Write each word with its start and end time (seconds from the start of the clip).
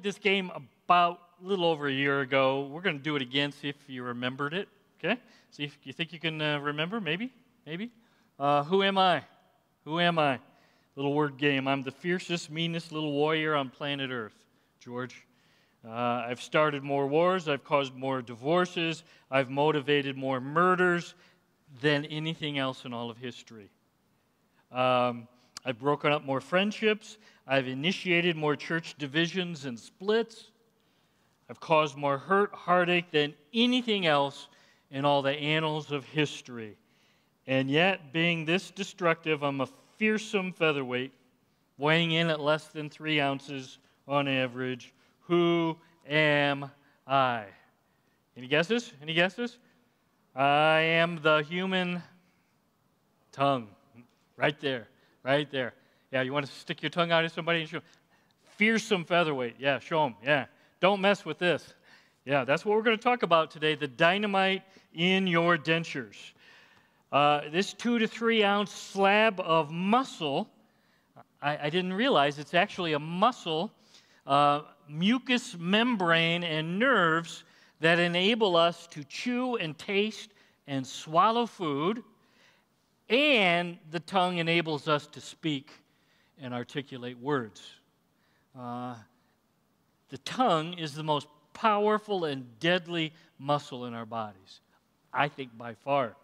played 0.00 0.14
this 0.14 0.18
game 0.18 0.50
about 0.86 1.20
a 1.44 1.46
little 1.46 1.66
over 1.66 1.86
a 1.86 1.92
year 1.92 2.22
ago. 2.22 2.70
We're 2.72 2.80
going 2.80 2.96
to 2.96 3.02
do 3.02 3.16
it 3.16 3.22
again, 3.22 3.52
see 3.52 3.68
if 3.68 3.76
you 3.86 4.02
remembered 4.02 4.54
it. 4.54 4.66
Okay? 4.98 5.20
See 5.50 5.64
if 5.64 5.76
you 5.84 5.92
think 5.92 6.14
you 6.14 6.18
can 6.18 6.40
uh, 6.40 6.58
remember, 6.58 7.02
maybe? 7.02 7.30
Maybe? 7.66 7.90
Uh, 8.38 8.64
who 8.64 8.82
am 8.82 8.96
I? 8.96 9.22
Who 9.84 10.00
am 10.00 10.18
I? 10.18 10.38
Little 10.96 11.12
word 11.12 11.36
game. 11.36 11.68
I'm 11.68 11.82
the 11.82 11.90
fiercest, 11.90 12.50
meanest 12.50 12.92
little 12.92 13.12
warrior 13.12 13.54
on 13.54 13.68
planet 13.68 14.10
Earth. 14.10 14.46
George. 14.82 15.26
Uh, 15.86 15.90
I've 15.90 16.40
started 16.40 16.82
more 16.82 17.06
wars. 17.06 17.46
I've 17.46 17.64
caused 17.64 17.94
more 17.94 18.22
divorces. 18.22 19.02
I've 19.30 19.50
motivated 19.50 20.16
more 20.16 20.40
murders 20.40 21.14
than 21.82 22.06
anything 22.06 22.58
else 22.58 22.86
in 22.86 22.94
all 22.94 23.10
of 23.10 23.18
history. 23.18 23.68
Um, 24.72 25.28
I've 25.66 25.78
broken 25.78 26.10
up 26.10 26.24
more 26.24 26.40
friendships. 26.40 27.18
I've 27.50 27.66
initiated 27.66 28.36
more 28.36 28.54
church 28.54 28.94
divisions 28.96 29.64
and 29.64 29.76
splits. 29.76 30.52
I've 31.50 31.58
caused 31.58 31.96
more 31.96 32.16
hurt, 32.16 32.54
heartache 32.54 33.10
than 33.10 33.34
anything 33.52 34.06
else 34.06 34.46
in 34.92 35.04
all 35.04 35.20
the 35.20 35.32
annals 35.32 35.90
of 35.90 36.04
history. 36.04 36.76
And 37.48 37.68
yet, 37.68 38.12
being 38.12 38.44
this 38.44 38.70
destructive, 38.70 39.42
I'm 39.42 39.60
a 39.60 39.68
fearsome 39.98 40.52
featherweight, 40.52 41.12
weighing 41.76 42.12
in 42.12 42.30
at 42.30 42.38
less 42.38 42.68
than 42.68 42.88
three 42.88 43.20
ounces 43.20 43.78
on 44.06 44.28
average. 44.28 44.94
Who 45.22 45.76
am 46.08 46.70
I? 47.04 47.46
Any 48.36 48.46
guesses? 48.46 48.92
Any 49.02 49.12
guesses? 49.12 49.58
I 50.36 50.78
am 50.78 51.20
the 51.20 51.38
human 51.38 52.00
tongue. 53.32 53.66
Right 54.36 54.58
there. 54.60 54.86
Right 55.24 55.50
there. 55.50 55.74
Yeah, 56.12 56.22
you 56.22 56.32
want 56.32 56.44
to 56.46 56.52
stick 56.52 56.82
your 56.82 56.90
tongue 56.90 57.12
out 57.12 57.24
at 57.24 57.32
somebody 57.32 57.60
and 57.60 57.68
show 57.68 57.80
fearsome 58.56 59.04
featherweight. 59.04 59.56
Yeah, 59.58 59.78
show 59.78 60.02
them. 60.02 60.16
Yeah. 60.24 60.46
Don't 60.80 61.00
mess 61.00 61.24
with 61.24 61.38
this. 61.38 61.74
Yeah, 62.24 62.44
that's 62.44 62.64
what 62.64 62.76
we're 62.76 62.82
going 62.82 62.96
to 62.96 63.02
talk 63.02 63.22
about 63.22 63.50
today 63.50 63.74
the 63.74 63.86
dynamite 63.86 64.62
in 64.92 65.26
your 65.26 65.56
dentures. 65.56 66.32
Uh, 67.12 67.42
this 67.50 67.72
two 67.72 67.98
to 67.98 68.06
three 68.06 68.42
ounce 68.42 68.72
slab 68.72 69.40
of 69.40 69.70
muscle, 69.70 70.48
I, 71.40 71.66
I 71.66 71.70
didn't 71.70 71.92
realize 71.92 72.38
it's 72.38 72.54
actually 72.54 72.92
a 72.92 72.98
muscle, 72.98 73.72
uh, 74.26 74.62
mucous 74.88 75.56
membrane, 75.58 76.44
and 76.44 76.78
nerves 76.78 77.44
that 77.80 77.98
enable 77.98 78.56
us 78.56 78.86
to 78.88 79.04
chew 79.04 79.56
and 79.56 79.78
taste 79.78 80.30
and 80.66 80.86
swallow 80.86 81.46
food, 81.46 82.02
and 83.08 83.78
the 83.90 84.00
tongue 84.00 84.38
enables 84.38 84.86
us 84.86 85.06
to 85.06 85.20
speak 85.20 85.70
and 86.40 86.54
articulate 86.54 87.18
words. 87.18 87.62
Uh, 88.58 88.94
the 90.08 90.18
tongue 90.18 90.74
is 90.74 90.94
the 90.94 91.02
most 91.02 91.28
powerful 91.52 92.24
and 92.24 92.58
deadly 92.58 93.12
muscle 93.38 93.84
in 93.84 93.94
our 93.94 94.06
bodies, 94.06 94.60
I 95.12 95.28
think 95.28 95.56
by 95.56 95.74
far. 95.74 96.16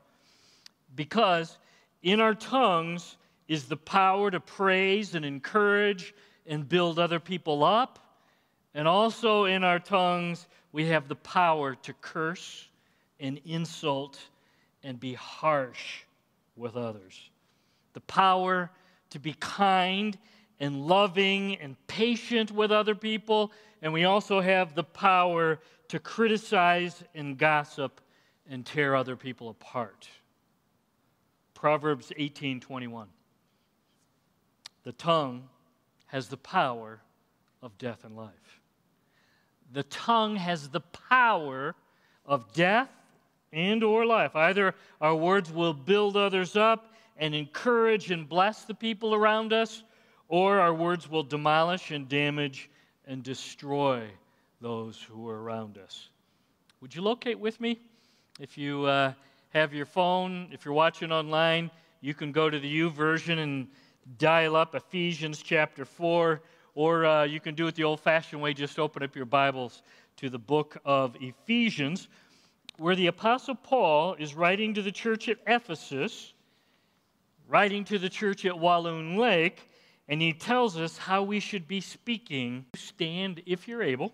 Because 0.95 1.59
in 2.03 2.21
our 2.21 2.35
tongues 2.35 3.17
is 3.49 3.67
the 3.67 3.77
power 3.77 4.31
to 4.31 4.41
praise 4.41 5.15
and 5.15 5.25
encourage 5.25 6.15
and 6.47 6.69
build 6.69 6.99
other 6.99 7.21
people 7.21 7.65
up. 7.65 7.99
And 8.75 8.87
also 8.87 9.45
in 9.45 9.65
our 9.65 9.79
tongues, 9.79 10.47
we 10.73 10.87
have 10.87 11.09
the 11.09 11.17
power 11.17 11.75
to 11.75 11.93
curse 11.95 12.69
and 13.21 13.41
insult 13.45 14.19
and 14.83 15.01
be 15.01 15.15
harsh 15.15 16.03
with 16.57 16.77
others. 16.77 17.31
The 17.95 18.01
power 18.01 18.71
to 19.17 19.21
be 19.21 19.33
kind 19.41 20.19
and 20.61 20.87
loving 20.87 21.57
and 21.57 21.75
patient 21.87 22.53
with 22.53 22.71
other 22.71 22.95
people. 22.95 23.51
And 23.81 23.91
we 23.91 24.05
also 24.05 24.43
have 24.43 24.75
the 24.75 24.85
power 24.85 25.59
to 25.89 25.99
criticize 25.99 27.03
and 27.15 27.39
gossip 27.39 28.03
and 28.47 28.65
tear 28.67 28.95
other 28.95 29.17
people 29.17 29.49
apart. 29.49 30.11
Proverbs 31.55 32.13
18:21. 32.19 33.09
The 34.83 34.93
tongue 34.93 35.49
has 36.09 36.29
the 36.29 36.37
power 36.37 37.01
of 37.63 37.79
death 37.79 38.05
and 38.05 38.15
life. 38.15 38.61
The 39.73 39.85
tongue 39.85 40.37
has 40.37 40.69
the 40.69 40.83
power 40.83 41.75
of 42.27 42.53
death 42.53 42.91
and 43.51 43.83
or 43.83 44.05
life. 44.05 44.37
Either 44.37 44.75
our 45.01 45.15
words 45.15 45.51
will 45.51 45.73
build 45.73 46.19
others 46.19 46.55
up 46.55 46.93
and 47.19 47.35
encourage 47.35 48.11
and 48.11 48.29
bless 48.29 48.65
the 48.65 48.75
people 48.75 49.15
around 49.15 49.53
us, 49.53 49.83
or 50.29 50.61
our 50.61 50.75
words 50.75 51.09
will 51.09 51.23
demolish 51.23 51.91
and 51.91 52.09
damage 52.09 52.71
and 53.07 53.23
destroy 53.23 54.09
those 54.61 55.01
who 55.01 55.29
are 55.29 55.43
around 55.43 55.79
us. 55.79 56.09
Would 56.81 56.95
you 56.95 57.03
locate 57.03 57.39
with 57.39 57.61
me? 57.61 57.81
If 58.41 58.59
you 58.59 58.85
uh, 58.85 59.13
have 59.51 59.73
your 59.73 59.87
phone, 59.87 60.49
if 60.53 60.65
you're 60.65 60.75
watching 60.75 61.13
online, 61.13 61.71
you 62.01 62.15
can 62.15 62.33
go 62.33 62.51
to 62.51 62.59
the 62.59 62.81
YouVersion 62.81 63.39
and 63.39 63.69
dial 64.19 64.57
up 64.57 64.75
Ephesians 64.75 65.43
chapter 65.43 65.85
4, 65.85 66.43
or 66.75 67.07
uh, 67.07 67.25
you 67.25 67.41
can 67.41 67.55
do 67.55 67.67
it 67.67 67.75
the 67.75 67.85
old 67.85 68.01
fashioned 68.01 68.43
way, 68.43 68.53
just 68.53 68.79
open 68.79 69.03
up 69.03 69.17
your 69.17 69.25
Bibles 69.25 69.83
to 70.17 70.29
the 70.29 70.39
book 70.39 70.77
of 70.85 71.17
Ephesians, 71.21 72.09
where 72.79 72.95
the 72.95 73.07
Apostle 73.07 73.55
Paul 73.55 74.15
is 74.15 74.35
writing 74.35 74.75
to 74.75 74.83
the 74.83 74.93
church 74.93 75.29
at 75.29 75.39
Ephesus 75.47 76.35
writing 77.49 77.85
to 77.85 77.99
the 77.99 78.09
church 78.09 78.45
at 78.45 78.59
Walloon 78.59 79.17
Lake, 79.17 79.71
and 80.09 80.21
he 80.21 80.33
tells 80.33 80.77
us 80.77 80.99
how 80.99 81.23
we 81.23 81.41
should 81.41 81.69
be 81.69 81.81
speaking. 81.81 82.65
Stand 82.75 83.43
if 83.47 83.69
you're 83.69 83.83
able. 83.83 84.13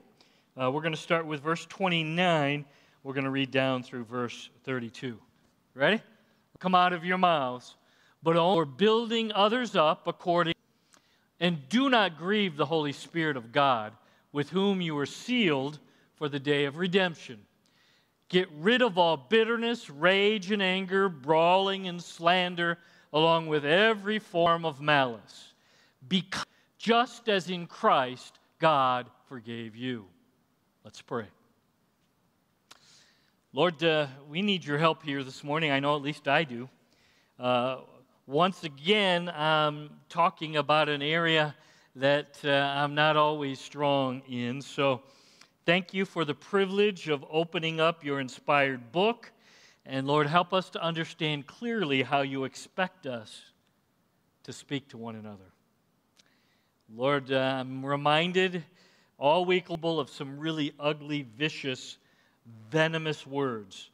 Uh, 0.61 0.71
we're 0.71 0.83
going 0.83 0.95
to 0.95 1.01
start 1.01 1.27
with 1.27 1.41
verse 1.41 1.65
29. 1.67 2.65
We're 3.03 3.15
going 3.15 3.25
to 3.25 3.31
read 3.31 3.51
down 3.51 3.83
through 3.83 4.05
verse 4.05 4.51
32. 4.65 5.19
Ready? 5.75 6.03
Come 6.59 6.75
out 6.75 6.93
of 6.93 7.05
your 7.05 7.19
mouths, 7.19 7.77
but 8.23 8.37
all 8.37 8.55
for 8.55 8.67
building 8.67 9.33
others 9.33 9.75
up 9.75 10.07
according, 10.07 10.55
and 11.41 11.69
do 11.69 11.89
not 11.89 12.19
grieve 12.19 12.57
the 12.57 12.67
Holy 12.67 12.93
Spirit 12.93 13.37
of 13.37 13.51
God, 13.51 13.95
with 14.31 14.51
whom 14.51 14.81
you 14.81 14.97
are 14.99 15.07
sealed 15.07 15.79
for 16.15 16.29
the 16.29 16.39
day 16.39 16.67
of 16.67 16.77
redemption. 16.77 17.41
Get 18.29 18.49
rid 18.61 18.81
of 18.81 18.97
all 18.97 19.17
bitterness, 19.17 19.91
rage, 19.91 20.53
and 20.53 20.63
anger, 20.63 21.09
brawling 21.09 21.89
and 21.89 22.03
slander 22.03 22.79
along 23.13 23.47
with 23.47 23.65
every 23.65 24.19
form 24.19 24.65
of 24.65 24.81
malice. 24.81 25.53
Because 26.09 26.47
just 26.79 27.29
as 27.29 27.49
in 27.49 27.67
Christ, 27.67 28.39
God 28.59 29.09
forgave 29.29 29.77
you. 29.77 30.07
Let's 30.85 31.01
pray. 31.01 31.27
Lord, 33.53 33.85
uh, 33.85 34.07
we 34.29 34.43
need 34.43 34.65
your 34.65 34.79
help 34.79 35.03
here 35.03 35.23
this 35.23 35.45
morning. 35.45 35.71
I 35.71 35.79
know 35.79 35.95
at 35.95 36.03
least 36.03 36.27
I 36.27 36.43
do. 36.43 36.69
Uh, 37.39 37.81
once 38.27 38.65
again, 38.65 39.29
I'm 39.29 39.91
talking 40.09 40.57
about 40.57 40.89
an 40.89 41.03
area 41.03 41.55
that 41.97 42.39
uh, 42.45 42.49
I'm 42.49 42.95
not 42.95 43.17
always 43.17 43.61
strong 43.61 44.23
in. 44.29 44.63
So, 44.63 45.03
thank 45.67 45.93
you 45.93 46.05
for 46.05 46.25
the 46.25 46.35
privilege 46.35 47.09
of 47.09 47.25
opening 47.31 47.79
up 47.79 48.03
your 48.03 48.21
inspired 48.21 48.91
book 48.91 49.31
and 49.85 50.07
Lord, 50.07 50.27
help 50.27 50.53
us 50.53 50.71
to 50.71 50.83
understand 50.83 51.47
clearly 51.47 52.03
how 52.03 52.23
you 52.23 52.45
expect 52.45 53.07
us 53.07 53.43
to 54.45 54.53
speak 54.53 54.89
to 54.89 54.97
one 54.97 55.17
another. 55.17 55.53
Lord, 56.95 57.33
I'm 57.33 57.85
reminded 57.85 58.65
all 59.19 59.45
week 59.45 59.67
of 59.71 60.11
some 60.11 60.39
really 60.39 60.73
ugly, 60.79 61.23
vicious, 61.37 61.99
venomous 62.71 63.27
words 63.27 63.91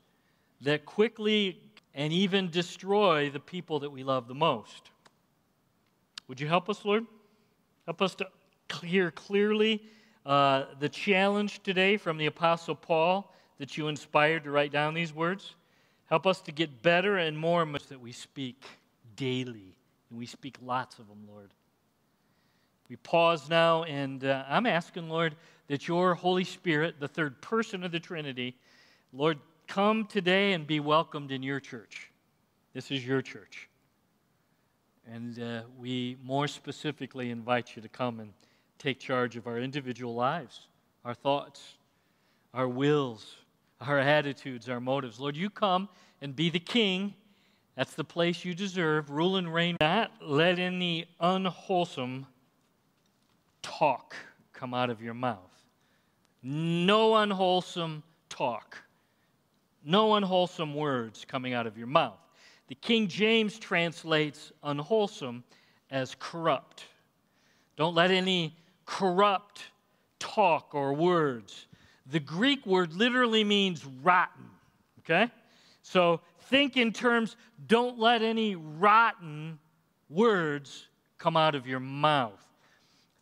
that 0.63 0.85
quickly 0.85 1.61
and 1.95 2.13
even 2.13 2.51
destroy 2.51 3.31
the 3.31 3.41
people 3.41 3.81
that 3.81 3.91
we 3.91 4.03
love 4.03 4.29
the 4.29 4.35
most. 4.35 4.91
Would 6.29 6.41
you 6.41 6.47
help 6.49 6.69
us, 6.69 6.85
Lord? 6.85 7.07
Help 7.87 8.03
us 8.03 8.15
to 8.17 8.29
hear 8.85 9.11
clearly 9.11 9.83
uh, 10.27 10.65
the 10.79 10.89
challenge 10.89 11.63
today 11.63 11.97
from 11.97 12.19
the 12.19 12.27
Apostle 12.27 12.75
Paul 12.75 13.35
that 13.59 13.77
you 13.77 13.89
inspired 13.89 14.45
to 14.45 14.51
write 14.51 14.73
down 14.73 14.95
these 14.95 15.13
words. 15.13 15.55
Help 16.09 16.27
us 16.27 16.41
to 16.43 16.53
get 16.53 16.83
better 16.83 17.19
and 17.19 17.39
more 17.39 17.67
that 17.89 18.01
we 18.01 18.13
speak 18.13 18.65
daily, 19.15 19.77
and 20.09 20.19
we 20.19 20.27
speak 20.27 20.57
lots 20.65 20.99
of 20.99 21.07
them, 21.07 21.27
Lord. 21.29 21.51
We 22.89 22.97
pause 22.97 23.51
now, 23.51 23.83
and 23.83 24.25
uh, 24.25 24.45
I'm 24.49 24.65
asking, 24.65 25.11
Lord, 25.11 25.37
that 25.67 25.87
your 25.87 26.15
Holy 26.15 26.45
Spirit, 26.45 26.99
the 26.99 27.09
third 27.09 27.43
person 27.43 27.85
of 27.85 27.93
the 27.93 28.01
Trinity, 28.01 28.57
Lord, 29.13 29.39
come 29.67 30.07
today 30.07 30.55
and 30.55 30.67
be 30.67 30.81
welcomed 30.81 31.31
in 31.31 31.43
your 31.43 31.61
church. 31.61 32.11
This 32.73 32.91
is 32.91 33.07
your 33.07 33.21
church. 33.21 33.69
And 35.07 35.39
uh, 35.39 35.63
we 35.79 36.17
more 36.25 36.49
specifically 36.49 37.31
invite 37.31 37.77
you 37.77 37.83
to 37.83 37.89
come 37.89 38.21
and 38.21 38.33
take 38.79 38.99
charge 38.99 39.37
of 39.37 39.47
our 39.47 39.59
individual 39.59 40.15
lives, 40.15 40.69
our 41.05 41.15
thoughts, 41.15 41.77
our 42.55 42.69
wills, 42.69 43.37
our 43.81 43.99
attitudes, 43.99 44.69
our 44.69 44.81
motives. 44.81 45.21
Lord, 45.21 45.37
you 45.37 45.51
come 45.51 45.89
and 46.21 46.35
be 46.35 46.51
the 46.51 46.61
king. 46.61 47.15
That's 47.77 47.95
the 47.95 48.05
place 48.05 48.45
you 48.45 48.55
deserve. 48.55 49.11
Rule 49.11 49.37
and 49.37 49.53
reign. 49.53 49.77
Not 49.81 50.13
let 50.21 50.59
any 50.59 51.07
unwholesome 51.21 52.27
talk 53.63 54.17
come 54.53 54.75
out 54.75 54.91
of 54.91 55.01
your 55.01 55.15
mouth. 55.15 55.39
no 56.43 57.17
unwholesome 57.17 58.03
talk, 58.29 58.79
no 59.85 60.15
unwholesome 60.15 60.75
words 60.75 61.25
coming 61.25 61.53
out 61.53 61.67
of 61.67 61.77
your 61.77 61.87
mouth. 61.87 62.19
The 62.69 62.75
King 62.75 63.09
James 63.09 63.59
translates 63.59 64.53
unwholesome 64.63 65.43
as 65.91 66.15
corrupt. 66.19 66.85
Don't 67.77 67.95
let 67.95 68.11
any 68.11 68.57
corrupt 68.85 69.63
talk 70.19 70.75
or 70.75 70.93
words. 70.93 71.68
The 72.11 72.21
Greek 72.21 72.65
word 72.65 72.95
literally 72.95 73.45
means 73.45 73.85
rotten, 73.85 74.47
okay? 75.01 75.31
So 75.83 76.21
think 76.43 76.77
in 76.77 76.93
terms, 76.93 77.37
don't 77.67 77.99
let 77.99 78.23
any 78.23 78.57
rotten 78.57 79.59
words 80.09 80.89
come 81.19 81.37
out 81.37 81.55
of 81.55 81.67
your 81.67 81.81
mouth. 81.81 82.43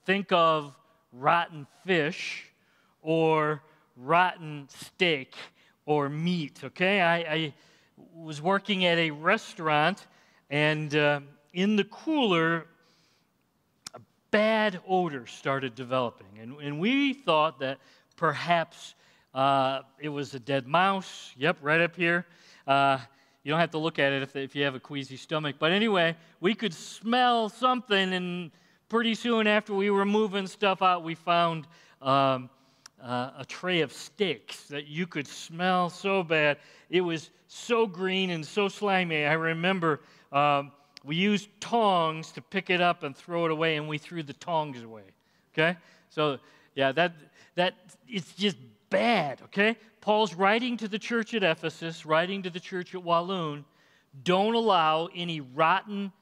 Think 0.04 0.30
of 0.30 0.74
rotten 1.12 1.66
fish 1.84 2.44
or 3.02 3.62
rotten 3.96 4.68
steak 4.68 5.34
or 5.84 6.08
meat, 6.08 6.60
okay? 6.62 7.00
I, 7.00 7.16
I 7.16 7.54
was 8.14 8.40
working 8.40 8.84
at 8.84 8.98
a 8.98 9.10
restaurant, 9.10 10.06
and 10.50 10.94
uh, 10.94 11.20
in 11.52 11.76
the 11.76 11.84
cooler, 11.84 12.66
a 13.94 14.00
bad 14.30 14.80
odor 14.86 15.26
started 15.26 15.74
developing. 15.74 16.38
And, 16.40 16.60
and 16.60 16.78
we 16.78 17.14
thought 17.14 17.58
that 17.60 17.78
perhaps 18.16 18.94
uh, 19.34 19.82
it 19.98 20.08
was 20.08 20.34
a 20.34 20.40
dead 20.40 20.66
mouse. 20.66 21.32
Yep, 21.36 21.58
right 21.60 21.80
up 21.80 21.94
here. 21.94 22.26
Uh, 22.66 22.98
you 23.44 23.50
don't 23.50 23.60
have 23.60 23.70
to 23.70 23.78
look 23.78 23.98
at 23.98 24.12
it 24.12 24.22
if, 24.22 24.34
if 24.34 24.56
you 24.56 24.64
have 24.64 24.74
a 24.74 24.80
queasy 24.80 25.16
stomach. 25.16 25.56
But 25.58 25.70
anyway, 25.70 26.16
we 26.40 26.54
could 26.54 26.74
smell 26.74 27.48
something, 27.48 28.12
and 28.12 28.50
pretty 28.88 29.14
soon 29.14 29.46
after 29.46 29.72
we 29.74 29.90
were 29.90 30.04
moving 30.04 30.46
stuff 30.46 30.82
out, 30.82 31.04
we 31.04 31.14
found 31.14 31.68
um, 32.02 32.50
uh, 33.00 33.30
a 33.38 33.44
tray 33.46 33.82
of 33.82 33.92
sticks 33.92 34.64
that 34.64 34.86
you 34.86 35.06
could 35.06 35.28
smell 35.28 35.90
so 35.90 36.22
bad. 36.22 36.58
It 36.90 37.02
was 37.02 37.30
so 37.46 37.86
green 37.86 38.30
and 38.30 38.44
so 38.44 38.68
slimy. 38.68 39.24
I 39.24 39.34
remember 39.34 40.00
um, 40.32 40.72
we 41.04 41.14
used 41.14 41.48
tongs 41.60 42.32
to 42.32 42.42
pick 42.42 42.68
it 42.70 42.80
up 42.80 43.04
and 43.04 43.16
throw 43.16 43.44
it 43.44 43.52
away, 43.52 43.76
and 43.76 43.86
we 43.86 43.98
threw 43.98 44.22
the 44.24 44.32
tongs 44.32 44.82
away. 44.82 45.04
Okay? 45.52 45.76
So, 46.10 46.38
yeah, 46.74 46.90
that, 46.92 47.12
that 47.56 47.74
it's 48.08 48.32
just 48.34 48.56
bad, 48.88 49.42
okay? 49.42 49.76
Paul's 50.00 50.34
writing 50.34 50.76
to 50.76 50.88
the 50.88 50.98
church 50.98 51.34
at 51.34 51.42
Ephesus, 51.42 52.06
writing 52.06 52.42
to 52.44 52.50
the 52.50 52.60
church 52.60 52.94
at 52.94 53.02
Walloon, 53.02 53.64
don't 54.22 54.54
allow 54.54 55.08
any 55.14 55.40
rotten 55.40 56.12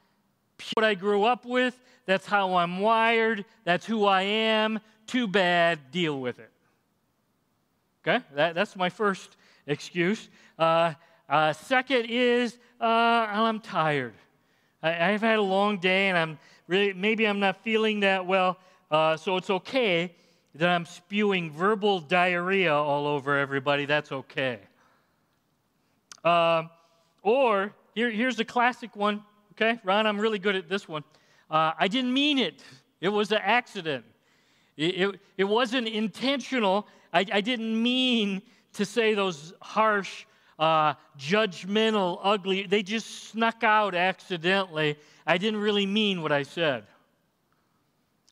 what 0.73 0.85
I 0.85 0.95
grew 0.95 1.23
up 1.23 1.45
with, 1.45 1.79
that's 2.05 2.25
how 2.25 2.55
I'm 2.55 2.79
wired, 2.79 3.45
that's 3.63 3.85
who 3.85 4.05
I 4.05 4.21
am, 4.23 4.79
too 5.05 5.27
bad, 5.27 5.91
deal 5.91 6.19
with 6.19 6.39
it. 6.39 6.51
Okay? 8.01 8.23
That, 8.35 8.55
that's 8.55 8.75
my 8.75 8.89
first 8.89 9.35
excuse. 9.67 10.29
Uh, 10.57 10.93
uh, 11.27 11.53
second 11.53 12.05
is 12.05 12.57
uh, 12.79 12.85
I'm 12.85 13.59
tired. 13.59 14.13
I, 14.81 14.91
have 14.91 15.21
had 15.21 15.39
a 15.39 15.41
long 15.41 15.79
day 15.79 16.09
and 16.09 16.17
I'm 16.17 16.39
really, 16.67 16.93
maybe 16.93 17.25
I'm 17.25 17.39
not 17.39 17.63
feeling 17.63 18.01
that 18.01 18.25
well, 18.25 18.57
uh, 18.91 19.17
so 19.17 19.35
it's 19.37 19.49
okay 19.49 20.15
that 20.55 20.69
I'm 20.69 20.85
spewing 20.85 21.51
verbal 21.51 21.99
diarrhea 21.99 22.73
all 22.73 23.07
over 23.07 23.37
everybody. 23.37 23.85
That's 23.85 24.11
okay. 24.11 24.59
Uh, 26.23 26.63
or 27.21 27.73
here, 27.93 28.09
here's 28.09 28.39
a 28.39 28.45
classic 28.45 28.95
one. 28.95 29.23
Okay, 29.51 29.79
Ron, 29.83 30.07
I'm 30.07 30.19
really 30.19 30.39
good 30.39 30.55
at 30.55 30.69
this 30.69 30.87
one. 30.87 31.03
Uh, 31.51 31.73
I 31.77 31.87
didn't 31.87 32.13
mean 32.13 32.39
it, 32.39 32.63
it 33.01 33.09
was 33.09 33.31
an 33.31 33.39
accident. 33.41 34.05
It, 34.77 35.01
it, 35.01 35.19
it 35.37 35.43
wasn't 35.43 35.87
intentional. 35.87 36.87
I, 37.13 37.25
I 37.31 37.41
didn't 37.41 37.81
mean 37.81 38.41
to 38.73 38.85
say 38.85 39.13
those 39.13 39.53
harsh, 39.61 40.25
uh, 40.59 40.93
judgmental, 41.17 42.19
ugly, 42.23 42.65
they 42.65 42.81
just 42.81 43.29
snuck 43.29 43.63
out 43.63 43.93
accidentally. 43.93 44.97
I 45.27 45.37
didn't 45.37 45.59
really 45.59 45.85
mean 45.85 46.21
what 46.21 46.31
I 46.31 46.43
said. 46.43 46.85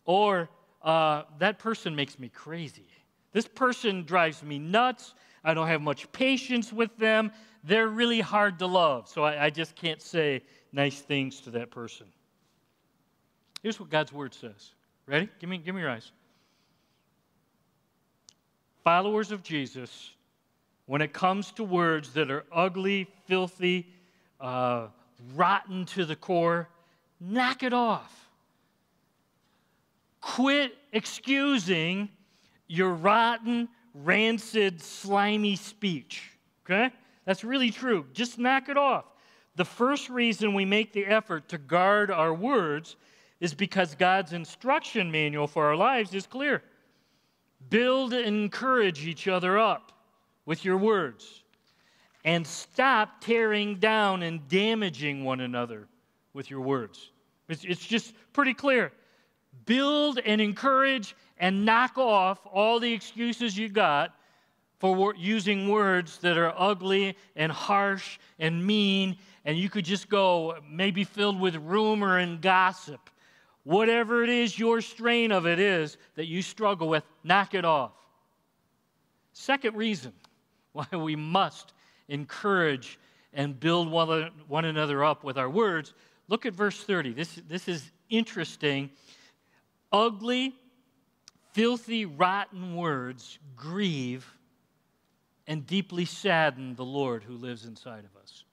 Or 0.05 0.49
uh, 0.83 1.23
that 1.39 1.59
person 1.59 1.95
makes 1.95 2.19
me 2.19 2.29
crazy. 2.29 2.87
This 3.31 3.47
person 3.47 4.03
drives 4.03 4.43
me 4.43 4.59
nuts. 4.59 5.13
I 5.43 5.53
don't 5.53 5.67
have 5.67 5.81
much 5.81 6.11
patience 6.11 6.71
with 6.71 6.95
them. 6.97 7.31
They're 7.63 7.87
really 7.87 8.21
hard 8.21 8.59
to 8.59 8.67
love, 8.67 9.07
so 9.07 9.23
I, 9.23 9.45
I 9.45 9.49
just 9.49 9.75
can't 9.75 10.01
say 10.01 10.43
nice 10.71 10.99
things 10.99 11.39
to 11.41 11.51
that 11.51 11.71
person. 11.71 12.07
Here's 13.61 13.79
what 13.79 13.89
God's 13.89 14.11
word 14.11 14.33
says. 14.33 14.73
Ready? 15.05 15.29
Give 15.39 15.49
me, 15.49 15.57
give 15.57 15.73
me 15.73 15.81
your 15.81 15.89
eyes 15.89 16.11
followers 18.83 19.31
of 19.31 19.43
Jesus, 19.43 20.11
when 20.85 21.01
it 21.01 21.13
comes 21.13 21.51
to 21.53 21.63
words 21.63 22.13
that 22.13 22.29
are 22.29 22.45
ugly, 22.51 23.07
filthy, 23.25 23.87
uh, 24.41 24.87
rotten 25.35 25.85
to 25.85 26.05
the 26.05 26.15
core, 26.15 26.67
knock 27.19 27.63
it 27.63 27.73
off. 27.73 28.22
Quit 30.23 30.73
excusing 30.93 32.07
your 32.67 32.93
rotten, 32.93 33.67
rancid, 33.93 34.81
slimy 34.81 35.57
speech. 35.57 36.31
Okay? 36.65 36.91
That's 37.25 37.43
really 37.43 37.71
true. 37.71 38.05
Just 38.13 38.39
knock 38.39 38.69
it 38.69 38.77
off. 38.77 39.03
The 39.57 39.65
first 39.65 40.09
reason 40.09 40.53
we 40.53 40.63
make 40.63 40.93
the 40.93 41.05
effort 41.05 41.49
to 41.49 41.57
guard 41.57 42.09
our 42.09 42.33
words 42.33 42.95
is 43.41 43.53
because 43.53 43.95
God's 43.95 44.31
instruction 44.31 45.11
manual 45.11 45.45
for 45.45 45.65
our 45.65 45.75
lives 45.75 46.13
is 46.13 46.25
clear. 46.25 46.63
Build 47.69 48.13
and 48.13 48.25
encourage 48.25 49.05
each 49.05 49.27
other 49.27 49.59
up 49.59 49.91
with 50.45 50.63
your 50.63 50.77
words. 50.77 51.43
And 52.23 52.47
stop 52.47 53.19
tearing 53.19 53.75
down 53.75 54.23
and 54.23 54.47
damaging 54.47 55.25
one 55.25 55.41
another 55.41 55.89
with 56.33 56.49
your 56.49 56.61
words. 56.61 57.11
It's, 57.49 57.65
it's 57.65 57.85
just 57.85 58.13
pretty 58.31 58.53
clear. 58.53 58.93
Build 59.65 60.19
and 60.25 60.41
encourage 60.41 61.15
and 61.37 61.65
knock 61.65 61.97
off 61.97 62.39
all 62.51 62.79
the 62.79 62.91
excuses 62.91 63.57
you 63.57 63.69
got 63.69 64.15
for 64.79 65.15
using 65.15 65.69
words 65.69 66.17
that 66.19 66.37
are 66.37 66.53
ugly 66.57 67.15
and 67.35 67.51
harsh 67.51 68.19
and 68.39 68.65
mean, 68.65 69.17
and 69.45 69.57
you 69.57 69.69
could 69.69 69.85
just 69.85 70.09
go 70.09 70.57
maybe 70.69 71.03
filled 71.03 71.39
with 71.39 71.55
rumor 71.55 72.17
and 72.17 72.41
gossip 72.41 73.09
Whatever 73.63 74.23
it 74.23 74.29
is 74.29 74.59
your 74.59 74.81
strain 74.81 75.31
of 75.31 75.47
it 75.47 75.59
is 75.59 75.97
that 76.15 76.25
you 76.25 76.41
struggle 76.41 76.89
with, 76.89 77.03
knock 77.23 77.53
it 77.53 77.63
off. 77.63 77.93
Second 79.31 79.75
reason 79.75 80.13
why 80.73 80.87
we 80.91 81.15
must 81.15 81.73
encourage 82.09 82.99
and 83.33 83.59
build 83.59 83.89
one, 83.89 84.65
another 84.65 85.03
up 85.03 85.23
with 85.23 85.37
our 85.37 85.49
words. 85.49 85.93
Look 86.27 86.45
at 86.45 86.53
verse 86.53 86.83
30. 86.83 87.13
This, 87.13 87.41
this 87.47 87.67
is 87.67 87.91
interesting. 88.09 88.89
Ugly, 89.93 90.55
filthy, 91.53 92.05
rotten 92.05 92.75
words 92.75 93.37
grieve 93.55 94.27
and 95.47 95.65
deeply 95.67 96.05
sadden 96.05 96.75
the 96.75 96.83
Lord 96.83 97.23
who 97.23 97.35
lives 97.37 97.65
inside 97.65 98.03
of 98.03 98.21
us. 98.21 98.43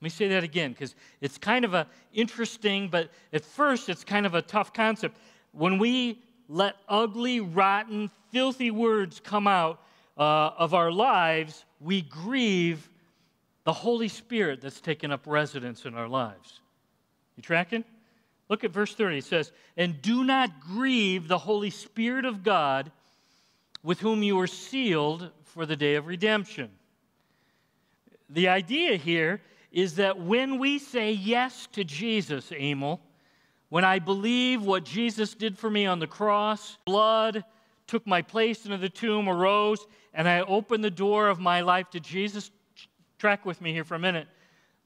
Let 0.00 0.04
me 0.04 0.10
say 0.10 0.28
that 0.28 0.42
again 0.42 0.72
because 0.72 0.94
it's 1.20 1.38
kind 1.38 1.64
of 1.64 1.72
a 1.72 1.86
interesting, 2.12 2.88
but 2.88 3.10
at 3.32 3.44
first 3.44 3.88
it's 3.88 4.04
kind 4.04 4.26
of 4.26 4.34
a 4.34 4.42
tough 4.42 4.72
concept. 4.72 5.16
When 5.52 5.78
we 5.78 6.20
let 6.48 6.76
ugly, 6.88 7.40
rotten, 7.40 8.10
filthy 8.30 8.70
words 8.70 9.20
come 9.20 9.46
out 9.46 9.80
uh, 10.18 10.50
of 10.58 10.74
our 10.74 10.90
lives, 10.90 11.64
we 11.80 12.02
grieve 12.02 12.90
the 13.64 13.72
Holy 13.72 14.08
Spirit 14.08 14.60
that's 14.60 14.80
taken 14.80 15.12
up 15.12 15.22
residence 15.26 15.84
in 15.84 15.94
our 15.94 16.08
lives. 16.08 16.60
You 17.36 17.42
tracking? 17.42 17.84
Look 18.48 18.64
at 18.64 18.70
verse 18.70 18.94
30. 18.94 19.18
It 19.18 19.24
says, 19.24 19.52
And 19.76 20.00
do 20.00 20.24
not 20.24 20.60
grieve 20.60 21.28
the 21.28 21.38
Holy 21.38 21.70
Spirit 21.70 22.24
of 22.24 22.42
God 22.42 22.92
with 23.82 24.00
whom 24.00 24.22
you 24.22 24.36
were 24.36 24.46
sealed 24.46 25.30
for 25.44 25.66
the 25.66 25.76
day 25.76 25.94
of 25.94 26.06
redemption. 26.06 26.70
The 28.28 28.48
idea 28.48 28.96
here 28.96 29.40
is 29.70 29.96
that 29.96 30.18
when 30.18 30.58
we 30.58 30.78
say 30.78 31.12
yes 31.12 31.68
to 31.72 31.84
Jesus, 31.84 32.50
Emil, 32.52 33.00
when 33.68 33.84
I 33.84 33.98
believe 33.98 34.62
what 34.62 34.84
Jesus 34.84 35.34
did 35.34 35.58
for 35.58 35.68
me 35.68 35.86
on 35.86 35.98
the 35.98 36.06
cross, 36.06 36.78
blood 36.84 37.44
took 37.86 38.06
my 38.06 38.22
place 38.22 38.64
into 38.64 38.78
the 38.78 38.88
tomb, 38.88 39.28
arose, 39.28 39.86
and 40.14 40.28
I 40.28 40.40
opened 40.40 40.82
the 40.82 40.90
door 40.90 41.28
of 41.28 41.38
my 41.38 41.60
life 41.60 41.90
to 41.90 42.00
Jesus, 42.00 42.50
track 43.18 43.44
with 43.44 43.60
me 43.60 43.72
here 43.72 43.84
for 43.84 43.94
a 43.94 43.98
minute, 43.98 44.28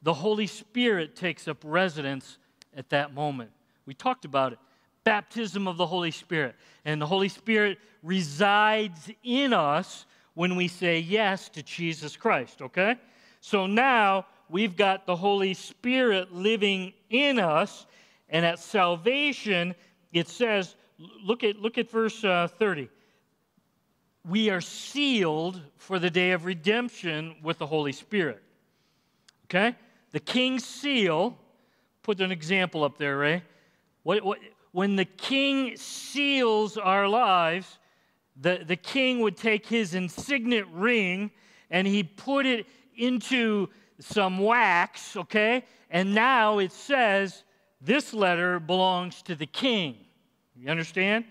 the 0.02 0.14
Holy 0.14 0.47
Spirit 0.47 1.14
takes 1.14 1.47
up 1.47 1.59
residence 1.62 2.38
at 2.77 2.91
that 2.91 3.15
moment. 3.15 3.50
We 3.87 3.95
talked 3.95 4.25
about 4.25 4.53
it. 4.53 4.59
Baptism 5.05 5.67
of 5.67 5.77
the 5.77 5.87
Holy 5.87 6.11
Spirit. 6.11 6.55
And 6.85 7.00
the 7.00 7.07
Holy 7.07 7.29
Spirit 7.29 7.79
resides 8.03 9.11
in 9.23 9.53
us 9.53 10.07
when 10.35 10.57
we 10.57 10.69
say 10.69 11.00
yes 11.00 11.49
to 11.50 11.62
Jesus 11.62 12.17
Christ, 12.17 12.62
okay? 12.62 12.97
So 13.41 13.67
now 13.67 14.27
we've 14.49 14.77
got 14.77 15.07
the 15.07 15.17
Holy 15.17 15.55
Spirit 15.55 16.33
living 16.33 16.93
in 17.09 17.39
us. 17.39 17.87
And 18.29 18.47
at 18.47 18.59
salvation, 18.59 19.75
it 20.12 20.29
says, 20.29 20.77
look 20.99 21.43
at, 21.43 21.57
look 21.57 21.79
at 21.79 21.91
verse 21.91 22.23
uh, 22.25 22.49
30. 22.59 22.89
we 24.29 24.50
are 24.50 24.61
sealed 24.61 25.61
for 25.77 25.99
the 25.99 26.11
day 26.11 26.33
of 26.33 26.45
redemption 26.45 27.37
with 27.43 27.59
the 27.59 27.67
Holy 27.67 27.93
Spirit. 27.93 28.43
Okay? 29.47 29.75
The 30.12 30.21
king's 30.21 30.65
seal, 30.65 31.37
put 32.11 32.21
an 32.21 32.33
example 32.33 32.83
up 32.83 32.99
there, 32.99 33.19
Ray. 33.19 33.40
What, 34.02 34.25
what, 34.25 34.40
when 34.73 34.97
the 34.97 35.05
king 35.05 35.76
seals 35.76 36.76
our 36.76 37.07
lives, 37.07 37.79
the, 38.35 38.64
the 38.67 38.75
king 38.75 39.21
would 39.21 39.37
take 39.37 39.64
his 39.64 39.95
insignet 39.95 40.64
ring 40.73 41.31
and 41.71 41.87
he 41.87 42.02
put 42.02 42.47
it 42.47 42.67
into 42.97 43.69
some 44.00 44.40
wax, 44.40 45.17
okay? 45.19 45.64
And 45.88 46.12
now 46.12 46.59
it 46.59 46.73
says 46.73 47.45
this 47.81 48.12
letter 48.12 48.59
belongs 48.59 49.23
to 49.23 49.37
the 49.37 49.47
king. 49.47 49.95
You 50.57 50.69
understand? 50.69 51.26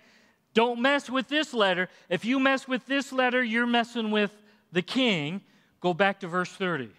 Don't 0.54 0.82
mess 0.82 1.10
with 1.10 1.28
this 1.28 1.54
letter. 1.54 1.90
If 2.08 2.24
you 2.24 2.40
mess 2.40 2.70
with 2.70 2.86
this 2.86 3.12
letter, 3.12 3.44
you're 3.44 3.68
messing 3.68 4.12
with 4.12 4.32
the 4.72 4.82
king. 4.82 5.42
Go 5.82 5.94
back 5.94 6.22
to 6.22 6.30
verse 6.30 6.54
30. 6.54 6.90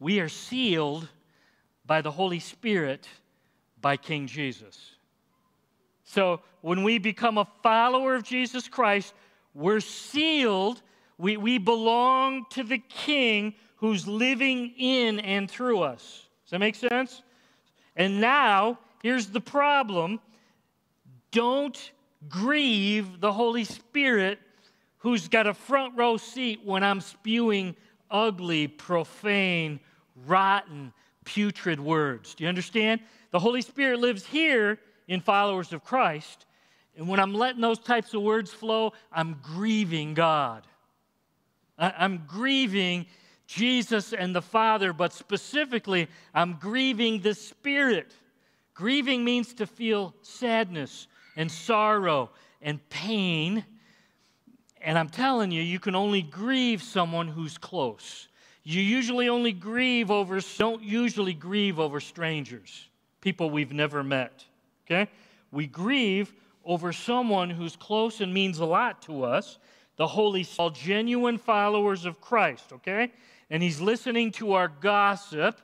We 0.00 0.18
are 0.18 0.28
sealed 0.28 1.08
by 1.88 2.02
the 2.02 2.10
Holy 2.10 2.38
Spirit 2.38 3.08
by 3.80 3.96
King 3.96 4.26
Jesus. 4.26 4.92
So 6.04 6.42
when 6.60 6.84
we 6.84 6.98
become 6.98 7.38
a 7.38 7.48
follower 7.62 8.14
of 8.14 8.22
Jesus 8.22 8.68
Christ, 8.68 9.14
we're 9.54 9.80
sealed. 9.80 10.82
We, 11.16 11.38
we 11.38 11.58
belong 11.58 12.44
to 12.50 12.62
the 12.62 12.78
King 12.78 13.54
who's 13.76 14.06
living 14.06 14.74
in 14.76 15.18
and 15.20 15.50
through 15.50 15.80
us. 15.80 16.26
Does 16.44 16.50
that 16.50 16.58
make 16.58 16.74
sense? 16.74 17.22
And 17.96 18.20
now, 18.20 18.78
here's 19.02 19.26
the 19.26 19.40
problem 19.40 20.20
don't 21.30 21.92
grieve 22.28 23.20
the 23.20 23.32
Holy 23.32 23.64
Spirit 23.64 24.38
who's 24.98 25.28
got 25.28 25.46
a 25.46 25.54
front 25.54 25.96
row 25.96 26.16
seat 26.18 26.60
when 26.64 26.84
I'm 26.84 27.00
spewing 27.00 27.76
ugly, 28.10 28.66
profane, 28.66 29.80
rotten, 30.26 30.92
putrid 31.28 31.78
words. 31.78 32.34
Do 32.34 32.44
you 32.44 32.48
understand? 32.48 33.00
The 33.32 33.38
Holy 33.38 33.60
Spirit 33.60 34.00
lives 34.00 34.24
here 34.24 34.78
in 35.08 35.20
followers 35.20 35.74
of 35.74 35.84
Christ. 35.84 36.46
And 36.96 37.06
when 37.06 37.20
I'm 37.20 37.34
letting 37.34 37.60
those 37.60 37.78
types 37.78 38.14
of 38.14 38.22
words 38.22 38.50
flow, 38.50 38.94
I'm 39.12 39.36
grieving 39.42 40.14
God. 40.14 40.66
I'm 41.78 42.24
grieving 42.26 43.06
Jesus 43.46 44.14
and 44.14 44.34
the 44.34 44.42
Father, 44.42 44.94
but 44.94 45.12
specifically, 45.12 46.08
I'm 46.34 46.54
grieving 46.54 47.20
the 47.20 47.34
Spirit. 47.34 48.12
Grieving 48.74 49.22
means 49.22 49.52
to 49.54 49.66
feel 49.66 50.14
sadness 50.22 51.08
and 51.36 51.52
sorrow 51.52 52.30
and 52.62 52.86
pain. 52.88 53.64
And 54.80 54.98
I'm 54.98 55.10
telling 55.10 55.50
you, 55.50 55.60
you 55.62 55.78
can 55.78 55.94
only 55.94 56.22
grieve 56.22 56.82
someone 56.82 57.28
who's 57.28 57.58
close. 57.58 58.28
You 58.64 58.82
usually 58.82 59.28
only 59.28 59.52
grieve 59.52 60.10
over, 60.10 60.40
don't 60.58 60.82
usually 60.82 61.32
grieve 61.32 61.78
over 61.78 62.00
strangers, 62.00 62.88
people 63.20 63.50
we've 63.50 63.72
never 63.72 64.02
met. 64.02 64.44
Okay? 64.86 65.10
We 65.50 65.66
grieve 65.66 66.34
over 66.64 66.92
someone 66.92 67.48
who's 67.48 67.76
close 67.76 68.20
and 68.20 68.32
means 68.32 68.58
a 68.58 68.64
lot 68.64 69.00
to 69.02 69.24
us, 69.24 69.58
the 69.96 70.06
Holy 70.06 70.42
Spirit, 70.42 70.58
all 70.60 70.70
genuine 70.70 71.38
followers 71.38 72.04
of 72.04 72.20
Christ, 72.20 72.72
okay? 72.72 73.10
And 73.50 73.62
he's 73.62 73.80
listening 73.80 74.30
to 74.32 74.52
our 74.52 74.68
gossip. 74.68 75.60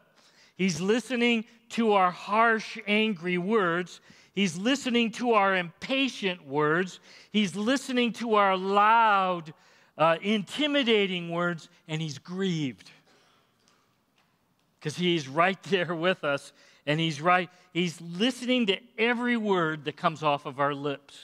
He's 0.57 0.81
listening 0.81 1.45
to 1.71 1.93
our 1.93 2.11
harsh, 2.11 2.79
angry 2.87 3.39
words. 3.39 4.01
He's 4.35 4.57
listening 4.57 5.13
to 5.13 5.33
our 5.33 5.55
impatient 5.57 6.45
words. 6.47 7.01
He's 7.31 7.55
listening 7.55 8.13
to 8.15 8.35
our 8.35 8.57
loud, 8.57 9.53
uh, 9.97 10.17
intimidating 10.23 11.31
words, 11.31 11.69
and 11.89 12.01
he's 12.01 12.19
grieved. 12.19 12.91
Because 14.79 14.97
he's 14.97 15.29
right 15.29 15.63
there 15.65 15.95
with 15.95 16.25
us, 16.25 16.53
and 16.87 17.01
he's 17.01 17.21
right, 17.21 17.49
he's 17.73 18.01
listening 18.01 18.67
to 18.67 18.79
every 18.99 19.37
word 19.37 19.85
that 19.85 19.97
comes 19.97 20.23
off 20.23 20.47
of 20.47 20.61
our 20.61 20.75
lips. 20.75 21.19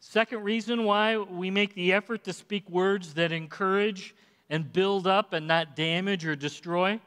Second 0.00 0.44
reason 0.44 0.84
why 0.84 1.16
we 1.16 1.50
make 1.50 1.74
the 1.74 1.92
effort 1.92 2.24
to 2.24 2.32
speak 2.32 2.68
words 2.68 3.14
that 3.14 3.32
encourage 3.32 4.14
and 4.50 4.70
build 4.72 5.06
up 5.06 5.32
and 5.32 5.48
not 5.48 5.74
damage 5.74 6.26
or 6.26 6.36
destroy 6.36 7.00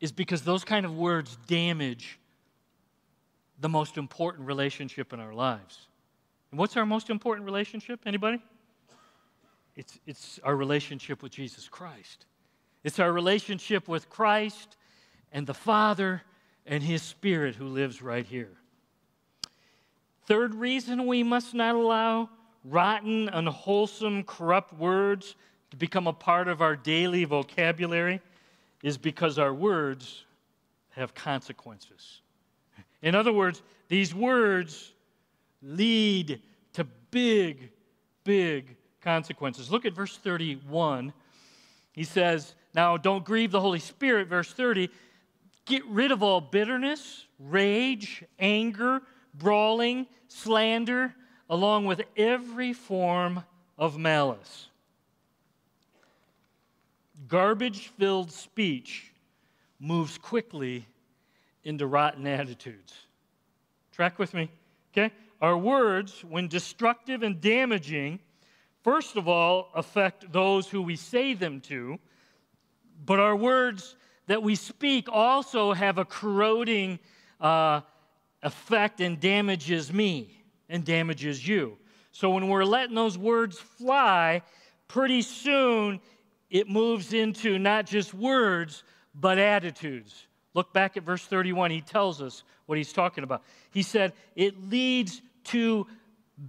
is 0.00 0.12
because 0.12 0.42
those 0.42 0.64
kind 0.64 0.86
of 0.86 0.96
words 0.96 1.36
damage 1.46 2.18
the 3.60 3.68
most 3.68 3.96
important 3.96 4.46
relationship 4.46 5.12
in 5.12 5.20
our 5.20 5.34
lives. 5.34 5.86
And 6.52 6.58
what's 6.58 6.76
our 6.76 6.86
most 6.86 7.10
important 7.10 7.46
relationship? 7.46 8.00
Anybody? 8.06 8.40
It's, 9.74 9.98
it's 10.06 10.38
our 10.44 10.54
relationship 10.54 11.22
with 11.22 11.32
Jesus 11.32 11.66
Christ. 11.66 12.26
It's 12.84 12.98
our 12.98 13.10
relationship 13.10 13.88
with 13.88 14.10
Christ 14.10 14.76
and 15.32 15.46
the 15.46 15.54
Father 15.54 16.22
and 16.66 16.82
His 16.82 17.02
Spirit 17.02 17.54
who 17.54 17.66
lives 17.66 18.02
right 18.02 18.26
here. 18.26 18.52
Third 20.26 20.54
reason 20.54 21.06
we 21.06 21.22
must 21.22 21.54
not 21.54 21.74
allow 21.74 22.28
rotten, 22.64 23.30
unwholesome, 23.30 24.22
corrupt 24.24 24.74
words 24.74 25.36
to 25.70 25.76
become 25.78 26.06
a 26.06 26.12
part 26.12 26.48
of 26.48 26.60
our 26.60 26.76
daily 26.76 27.24
vocabulary 27.24 28.20
is 28.82 28.98
because 28.98 29.38
our 29.38 29.54
words 29.54 30.26
have 30.90 31.14
consequences. 31.14 32.20
In 33.00 33.14
other 33.14 33.32
words, 33.32 33.62
these 33.88 34.14
words 34.14 34.92
lead 35.62 36.40
to 36.74 36.84
big, 37.10 37.70
big 38.24 38.76
consequences. 39.00 39.70
Look 39.70 39.84
at 39.84 39.94
verse 39.94 40.16
31. 40.16 41.12
He 41.92 42.04
says, 42.04 42.54
Now 42.74 42.96
don't 42.96 43.24
grieve 43.24 43.50
the 43.50 43.60
Holy 43.60 43.78
Spirit, 43.78 44.28
verse 44.28 44.52
30. 44.52 44.88
Get 45.64 45.84
rid 45.86 46.10
of 46.10 46.22
all 46.22 46.40
bitterness, 46.40 47.26
rage, 47.38 48.24
anger, 48.38 49.02
brawling, 49.34 50.06
slander, 50.28 51.14
along 51.48 51.84
with 51.84 52.02
every 52.16 52.72
form 52.72 53.44
of 53.78 53.98
malice. 53.98 54.68
Garbage 57.28 57.88
filled 57.98 58.32
speech 58.32 59.12
moves 59.78 60.18
quickly 60.18 60.86
into 61.64 61.86
rotten 61.86 62.26
attitudes. 62.26 62.94
Track 63.92 64.18
with 64.18 64.34
me, 64.34 64.50
okay? 64.92 65.12
Our 65.42 65.58
words, 65.58 66.24
when 66.24 66.46
destructive 66.46 67.24
and 67.24 67.40
damaging, 67.40 68.20
first 68.84 69.16
of 69.16 69.26
all, 69.26 69.70
affect 69.74 70.32
those 70.32 70.68
who 70.68 70.80
we 70.80 70.94
say 70.94 71.34
them 71.34 71.60
to, 71.62 71.98
but 73.04 73.18
our 73.18 73.34
words 73.34 73.96
that 74.28 74.40
we 74.40 74.54
speak 74.54 75.08
also 75.10 75.72
have 75.72 75.98
a 75.98 76.04
corroding 76.04 77.00
uh, 77.40 77.80
effect 78.44 79.00
and 79.00 79.18
damages 79.18 79.92
me 79.92 80.44
and 80.68 80.84
damages 80.84 81.46
you. 81.46 81.76
So 82.12 82.30
when 82.30 82.46
we're 82.46 82.64
letting 82.64 82.94
those 82.94 83.18
words 83.18 83.58
fly, 83.58 84.42
pretty 84.86 85.22
soon 85.22 85.98
it 86.50 86.68
moves 86.68 87.12
into 87.12 87.58
not 87.58 87.86
just 87.86 88.14
words, 88.14 88.84
but 89.12 89.40
attitudes. 89.40 90.28
Look 90.54 90.72
back 90.72 90.96
at 90.96 91.02
verse 91.02 91.24
31. 91.24 91.72
He 91.72 91.80
tells 91.80 92.22
us 92.22 92.44
what 92.66 92.78
he's 92.78 92.92
talking 92.92 93.24
about. 93.24 93.42
He 93.72 93.82
said, 93.82 94.12
It 94.36 94.70
leads 94.70 95.20
to 95.44 95.86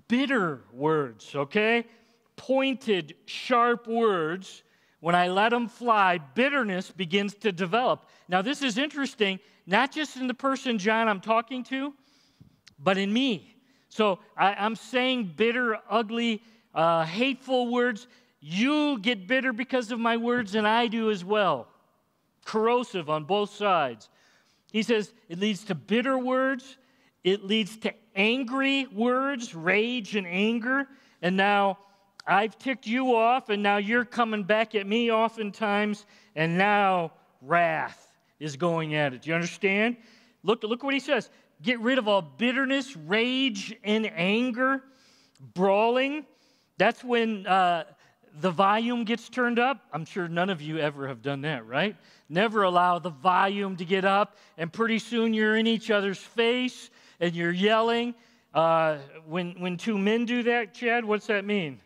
bitter 0.08 0.62
words, 0.72 1.36
okay? 1.36 1.86
Pointed, 2.36 3.16
sharp 3.26 3.88
words. 3.88 4.64
When 5.00 5.16
I 5.16 5.28
let 5.28 5.50
them 5.50 5.68
fly, 5.68 6.18
bitterness 6.18 6.92
begins 6.92 7.34
to 7.36 7.52
develop. 7.52 8.06
Now, 8.28 8.42
this 8.42 8.62
is 8.62 8.78
interesting, 8.78 9.40
not 9.68 9.92
just 9.92 10.18
in 10.18 10.28
the 10.28 10.34
person, 10.34 10.78
John, 10.78 11.08
I'm 11.08 11.20
talking 11.20 11.64
to, 11.66 11.94
but 12.80 12.98
in 12.98 13.12
me. 13.12 13.56
So 13.90 14.20
I, 14.38 14.66
am 14.66 14.76
saying 14.76 15.34
bitter, 15.36 15.78
ugly, 15.90 16.42
uh, 16.74 17.06
hateful 17.06 17.72
words. 17.72 18.08
You 18.40 18.98
get 19.00 19.28
bitter 19.28 19.54
because 19.54 19.92
of 19.92 20.00
my 20.00 20.18
words, 20.18 20.56
and 20.56 20.68
I 20.68 20.88
do 20.88 21.12
as 21.12 21.24
well 21.24 21.68
corrosive 22.46 23.10
on 23.10 23.24
both 23.24 23.52
sides. 23.52 24.10
He 24.72 24.84
says 24.84 25.14
it 25.30 25.40
leads 25.40 25.64
to 25.66 25.76
bitter 25.76 26.18
words, 26.18 26.78
it 27.24 27.46
leads 27.46 27.78
to 27.78 27.94
angry 28.16 28.86
words, 28.88 29.56
rage 29.56 30.16
and 30.16 30.28
anger. 30.28 30.88
And 31.22 31.38
now 31.38 31.78
I've 32.28 32.58
ticked 32.58 32.88
you 32.88 33.16
off, 33.16 33.50
and 33.50 33.64
now 33.64 33.78
you're 33.78 34.06
coming 34.06 34.44
back 34.44 34.76
at 34.76 34.88
me 34.88 35.12
oftentimes, 35.12 36.06
and 36.36 36.58
now 36.58 37.14
wrath 37.42 38.08
is 38.40 38.56
going 38.56 38.96
at 38.96 39.14
it. 39.14 39.24
Do 39.24 39.30
you 39.30 39.36
understand? 39.36 39.98
Look, 40.44 40.64
look 40.64 40.84
what 40.84 40.94
he 40.94 41.00
says. 41.00 41.30
Get 41.62 41.80
rid 41.80 41.98
of 41.98 42.08
all 42.08 42.22
bitterness, 42.22 42.96
rage, 42.96 43.76
and 43.84 44.10
anger, 44.16 44.84
brawling. 45.54 46.26
That's 46.78 47.04
when 47.04 47.48
uh, 47.48 47.86
the 48.42 48.52
volume 48.52 49.06
gets 49.06 49.30
turned 49.30 49.60
up. 49.60 49.86
I'm 49.94 50.06
sure 50.06 50.28
none 50.28 50.50
of 50.50 50.62
you 50.62 50.80
ever 50.80 51.08
have 51.08 51.22
done 51.22 51.42
that, 51.42 51.66
right? 51.66 51.96
Never 52.28 52.64
allow 52.64 53.00
the 53.00 53.12
volume 53.12 53.78
to 53.78 53.86
get 53.86 54.04
up, 54.04 54.38
and 54.58 54.72
pretty 54.74 55.00
soon 55.00 55.34
you're 55.34 55.56
in 55.56 55.68
each 55.68 55.92
other's 55.92 56.18
face 56.18 56.90
and 57.24 57.34
you're 57.34 57.52
yelling. 57.52 58.14
Uh, 58.54 58.98
when, 59.26 59.54
when 59.58 59.78
two 59.78 59.98
men 59.98 60.26
do 60.26 60.44
that, 60.44 60.74
Chad, 60.74 61.06
what's 61.06 61.28
that 61.28 61.46
mean? 61.46 61.80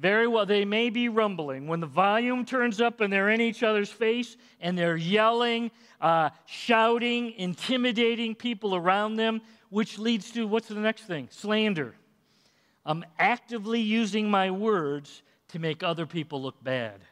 Very 0.00 0.26
well, 0.26 0.46
they 0.46 0.64
may 0.64 0.88
be 0.88 1.10
rumbling. 1.10 1.66
When 1.66 1.80
the 1.80 1.86
volume 1.86 2.46
turns 2.46 2.80
up 2.80 3.02
and 3.02 3.12
they're 3.12 3.28
in 3.28 3.42
each 3.42 3.62
other's 3.62 3.90
face 3.90 4.38
and 4.62 4.78
they're 4.78 4.96
yelling, 4.96 5.70
uh, 6.00 6.30
shouting, 6.46 7.32
intimidating 7.32 8.34
people 8.34 8.74
around 8.74 9.16
them, 9.16 9.42
which 9.68 9.98
leads 9.98 10.30
to 10.30 10.46
what's 10.46 10.68
the 10.68 10.74
next 10.76 11.02
thing? 11.02 11.28
Slander. 11.30 11.94
I'm 12.86 13.04
actively 13.18 13.80
using 13.80 14.30
my 14.30 14.50
words 14.50 15.22
to 15.48 15.58
make 15.58 15.82
other 15.82 16.06
people 16.06 16.40
look 16.40 16.64
bad. 16.64 17.02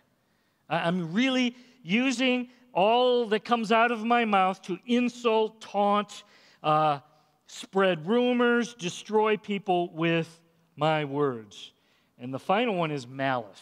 I'm 0.70 1.12
really 1.12 1.54
using 1.82 2.48
all 2.72 3.26
that 3.26 3.44
comes 3.44 3.70
out 3.70 3.90
of 3.90 4.02
my 4.02 4.24
mouth 4.24 4.62
to 4.62 4.78
insult, 4.86 5.60
taunt, 5.60 6.22
uh, 6.62 7.00
spread 7.48 8.06
rumors, 8.06 8.74
destroy 8.74 9.36
people 9.36 9.92
with 9.92 10.28
my 10.76 11.04
words. 11.04 11.72
And 12.18 12.32
the 12.32 12.38
final 12.38 12.74
one 12.76 12.90
is 12.90 13.06
malice. 13.06 13.60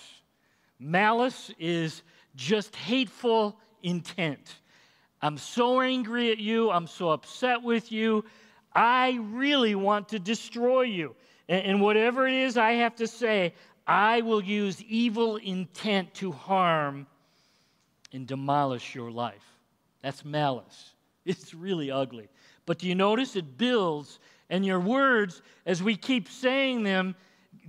Malice 0.78 1.50
is 1.58 2.02
just 2.34 2.76
hateful 2.76 3.58
intent. 3.82 4.56
I'm 5.22 5.38
so 5.38 5.80
angry 5.80 6.30
at 6.30 6.38
you. 6.38 6.70
I'm 6.70 6.86
so 6.86 7.10
upset 7.10 7.62
with 7.62 7.90
you. 7.90 8.24
I 8.74 9.18
really 9.30 9.74
want 9.74 10.10
to 10.10 10.18
destroy 10.18 10.82
you. 10.82 11.14
And, 11.48 11.80
whatever 11.80 12.26
it 12.26 12.34
is 12.34 12.56
I 12.56 12.72
have 12.72 12.96
to 12.96 13.06
say, 13.06 13.54
I 13.86 14.20
will 14.22 14.42
use 14.42 14.82
evil 14.82 15.36
intent 15.36 16.12
to 16.14 16.32
harm 16.32 17.06
and 18.12 18.26
demolish 18.26 18.94
your 18.96 19.10
life. 19.10 19.44
That's 20.02 20.24
malice. 20.24 20.92
It's 21.24 21.52
really 21.52 21.90
ugly. 21.90 22.28
But 22.66 22.78
do 22.78 22.88
you 22.88 22.94
notice 22.94 23.36
it 23.36 23.56
builds, 23.56 24.18
and 24.50 24.66
your 24.66 24.80
words, 24.80 25.42
as 25.64 25.82
we 25.82 25.96
keep 25.96 26.28
saying 26.28 26.82
them, 26.82 27.14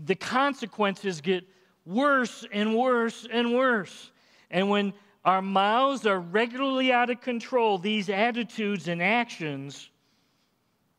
the 0.06 0.16
consequences 0.16 1.22
get 1.22 1.44
worse 1.86 2.46
and 2.52 2.76
worse 2.76 3.28
and 3.32 3.54
worse. 3.54 4.12
And 4.52 4.70
when 4.70 4.94
our 5.24 5.42
mouths 5.42 6.06
are 6.06 6.20
regularly 6.20 6.92
out 6.92 7.10
of 7.10 7.22
control, 7.22 7.78
these 7.78 8.10
attitudes 8.10 8.88
and 8.88 9.02
actions 9.02 9.90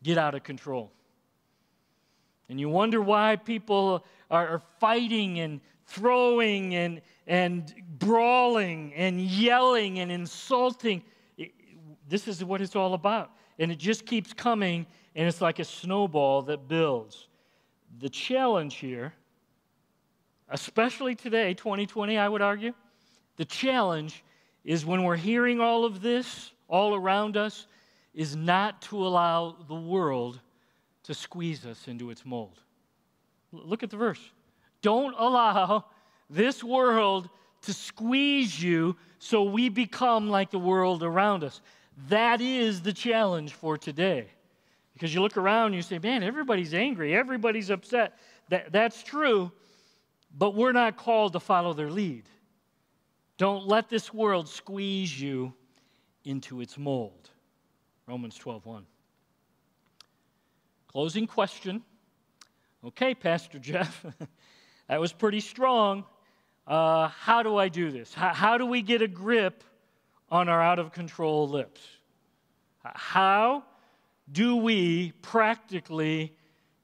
get 0.02 0.16
out 0.16 0.34
of 0.34 0.42
control. 0.42 0.92
And 2.48 2.58
you 2.58 2.68
wonder 2.68 3.00
why 3.00 3.36
people 3.36 4.04
are, 4.30 4.62
fighting 4.78 5.40
and 5.40 5.60
throwing 5.86 6.74
and, 6.74 7.00
and 7.26 7.74
brawling 7.98 8.92
and 8.94 9.20
yelling 9.20 9.98
and 9.98 10.12
insulting. 10.12 11.02
This 12.08 12.28
is 12.28 12.44
what 12.44 12.60
it's 12.60 12.76
all 12.76 12.94
about. 12.94 13.32
And 13.58 13.72
it 13.72 13.78
just 13.78 14.06
keeps 14.06 14.32
coming, 14.32 14.86
and 15.14 15.26
it's 15.26 15.40
like 15.40 15.58
a 15.58 15.64
snowball 15.64 16.42
that 16.42 16.68
builds. 16.68 17.28
The 18.00 18.08
challenge 18.08 18.76
here, 18.76 19.12
especially 20.48 21.14
today, 21.14 21.54
2020, 21.54 22.18
I 22.18 22.28
would 22.28 22.42
argue, 22.42 22.72
the 23.36 23.44
challenge 23.44 24.22
is 24.64 24.84
when 24.84 25.02
we're 25.02 25.16
hearing 25.16 25.60
all 25.60 25.84
of 25.84 26.00
this 26.00 26.52
all 26.68 26.94
around 26.94 27.36
us, 27.36 27.66
is 28.14 28.36
not 28.36 28.82
to 28.82 29.06
allow 29.06 29.56
the 29.68 29.74
world 29.74 30.40
to 31.04 31.14
squeeze 31.14 31.64
us 31.64 31.88
into 31.88 32.10
its 32.10 32.26
mold. 32.26 32.60
Look 33.52 33.82
at 33.82 33.90
the 33.90 33.96
verse. 33.96 34.20
Don't 34.82 35.14
allow 35.18 35.86
this 36.28 36.62
world 36.62 37.28
to 37.62 37.72
squeeze 37.72 38.62
you 38.62 38.96
so 39.18 39.42
we 39.42 39.68
become 39.68 40.28
like 40.28 40.50
the 40.50 40.58
world 40.58 41.02
around 41.02 41.44
us. 41.44 41.60
That 42.06 42.40
is 42.40 42.82
the 42.82 42.92
challenge 42.92 43.52
for 43.54 43.76
today. 43.76 44.28
Because 44.92 45.12
you 45.12 45.20
look 45.20 45.36
around 45.36 45.66
and 45.66 45.74
you 45.74 45.82
say, 45.82 45.98
man, 45.98 46.22
everybody's 46.22 46.74
angry, 46.74 47.14
everybody's 47.14 47.70
upset. 47.70 48.18
That, 48.48 48.72
that's 48.72 49.02
true, 49.02 49.52
but 50.36 50.54
we're 50.54 50.72
not 50.72 50.96
called 50.96 51.32
to 51.34 51.40
follow 51.40 51.72
their 51.72 51.90
lead. 51.90 52.24
Don't 53.36 53.66
let 53.66 53.88
this 53.88 54.12
world 54.12 54.48
squeeze 54.48 55.20
you 55.20 55.52
into 56.24 56.60
its 56.60 56.76
mold. 56.76 57.30
Romans 58.06 58.36
12 58.36 58.66
1. 58.66 58.86
Closing 60.88 61.26
question. 61.26 61.82
Okay, 62.84 63.14
Pastor 63.14 63.58
Jeff, 63.60 64.04
that 64.88 65.00
was 65.00 65.12
pretty 65.12 65.40
strong. 65.40 66.04
Uh, 66.66 67.08
how 67.08 67.42
do 67.42 67.56
I 67.56 67.68
do 67.68 67.90
this? 67.90 68.12
How, 68.12 68.34
how 68.34 68.58
do 68.58 68.66
we 68.66 68.82
get 68.82 69.00
a 69.02 69.08
grip 69.08 69.62
on 70.30 70.48
our 70.48 70.62
out 70.62 70.78
of 70.78 70.92
control 70.92 71.48
lips? 71.48 71.80
How 72.84 73.64
do 74.30 74.56
we 74.56 75.12
practically 75.22 76.34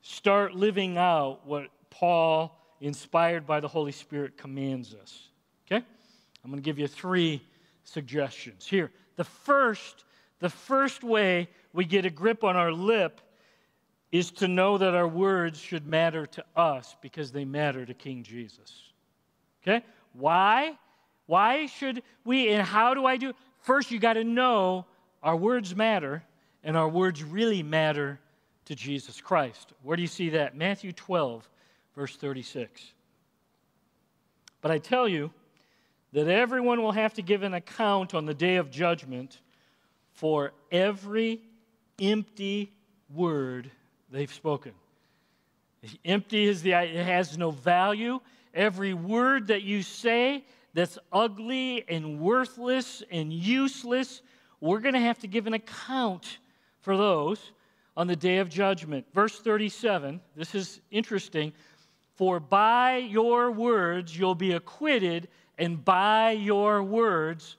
start 0.03 0.55
living 0.55 0.99
out 0.99 1.47
what 1.47 1.69
Paul, 1.91 2.59
inspired 2.81 3.47
by 3.47 3.61
the 3.61 3.69
Holy 3.69 3.93
Spirit, 3.93 4.37
commands 4.37 4.95
us? 4.95 5.29
Okay? 5.67 5.85
I'm 6.45 6.51
going 6.51 6.63
to 6.63 6.65
give 6.65 6.79
you 6.79 6.89
three 6.89 7.43
suggestions. 7.85 8.67
Here, 8.67 8.91
the 9.17 9.25
first, 9.25 10.05
the 10.41 10.51
first 10.51 11.05
way 11.05 11.49
we 11.73 11.85
get 11.85 12.05
a 12.05 12.11
grip 12.11 12.45
on 12.45 12.57
our 12.57 12.73
lip 12.73 13.21
is 14.13 14.31
to 14.31 14.49
know 14.49 14.79
that 14.79 14.95
our 14.95 15.09
words 15.09 15.59
should 15.59 15.87
matter 15.87 16.27
to 16.27 16.45
us 16.55 16.97
because 17.03 17.33
they 17.33 17.45
matter 17.45 17.85
to 17.85 17.95
King 17.95 18.23
Jesus. 18.23 18.93
Okay? 19.63 19.85
Why? 20.13 20.79
Why 21.27 21.67
should 21.67 22.03
we, 22.25 22.49
and 22.51 22.67
how 22.67 22.95
do 22.95 23.07
I 23.07 23.17
do? 23.17 23.33
First, 23.61 23.91
you 23.91 23.99
got 23.99 24.15
to 24.15 24.25
know 24.25 24.87
our 25.23 25.37
words 25.37 25.75
matter, 25.75 26.23
and 26.63 26.77
our 26.77 26.89
words 26.89 27.23
really 27.23 27.63
matter 27.63 28.21
to 28.67 28.75
Jesus 28.75 29.21
Christ. 29.21 29.73
Where 29.83 29.97
do 29.97 30.03
you 30.03 30.09
see 30.09 30.31
that? 30.31 30.57
Matthew 30.57 30.93
12, 30.93 31.49
verse 31.95 32.17
36. 32.17 32.93
But 34.61 34.71
I 34.71 34.79
tell 34.79 35.09
you 35.09 35.31
that 36.13 36.29
everyone 36.29 36.83
will 36.83 36.93
have 36.93 37.15
to 37.15 37.23
give 37.23 37.43
an 37.43 37.55
account 37.55 38.15
on 38.15 38.25
the 38.25 38.35
day 38.35 38.57
of 38.57 38.71
judgment 38.71 39.41
for 40.13 40.53
every 40.71 41.41
empty 42.01 42.73
word 43.13 43.71
they've 44.11 44.33
spoken. 44.33 44.73
Empty 46.05 46.45
is 46.45 46.63
the 46.63 46.73
it 46.73 47.05
has 47.05 47.37
no 47.37 47.51
value. 47.51 48.21
Every 48.55 48.95
word 48.95 49.49
that 49.49 49.63
you 49.63 49.83
say 49.83 50.45
that's 50.75 50.99
ugly 51.13 51.85
and 51.89 52.21
worthless 52.21 53.03
and 53.11 53.33
useless, 53.33 54.23
we're 54.61 54.81
going 54.81 54.95
to 54.95 55.01
have 55.01 55.19
to 55.21 55.27
give 55.27 55.47
an 55.47 55.55
account 55.55 56.39
for 56.81 56.97
those 56.97 57.53
on 57.97 58.09
the 58.09 58.17
day 58.17 58.39
of 58.39 58.49
judgment. 58.49 59.07
Verse 59.15 59.39
37, 59.39 60.21
this 60.37 60.55
is 60.55 60.81
interesting. 60.91 61.53
For 62.17 62.41
by 62.41 62.97
your 62.97 63.51
words 63.51 64.17
you'll 64.17 64.35
be 64.35 64.53
acquitted, 64.53 65.29
and 65.59 65.85
by 65.85 66.33
your 66.33 66.83
words 66.83 67.57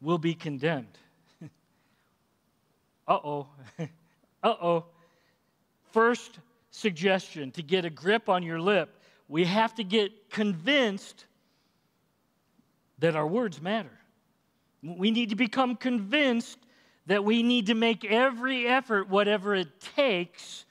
will 0.00 0.18
be 0.18 0.34
condemned. 0.34 0.98
uh 3.08 3.18
oh. 3.24 3.46
uh 3.78 3.86
oh. 4.42 4.84
First 5.92 6.38
suggestion 6.70 7.50
to 7.52 7.62
get 7.62 7.84
a 7.84 7.90
grip 7.90 8.28
on 8.28 8.42
your 8.42 8.60
lip, 8.60 8.96
we 9.28 9.44
have 9.44 9.74
to 9.76 9.84
get 9.84 10.30
convinced 10.30 11.26
that 13.00 13.16
our 13.16 13.26
words 13.26 13.60
matter. 13.60 13.90
We 14.82 15.10
need 15.10 15.30
to 15.30 15.36
become 15.36 15.76
convinced 15.76 16.58
that 17.06 17.24
we 17.24 17.42
need 17.42 17.66
to 17.66 17.74
make 17.74 18.04
every 18.04 18.66
effort, 18.66 19.08
whatever 19.08 19.54
it 19.54 19.80
takes, 19.96 20.64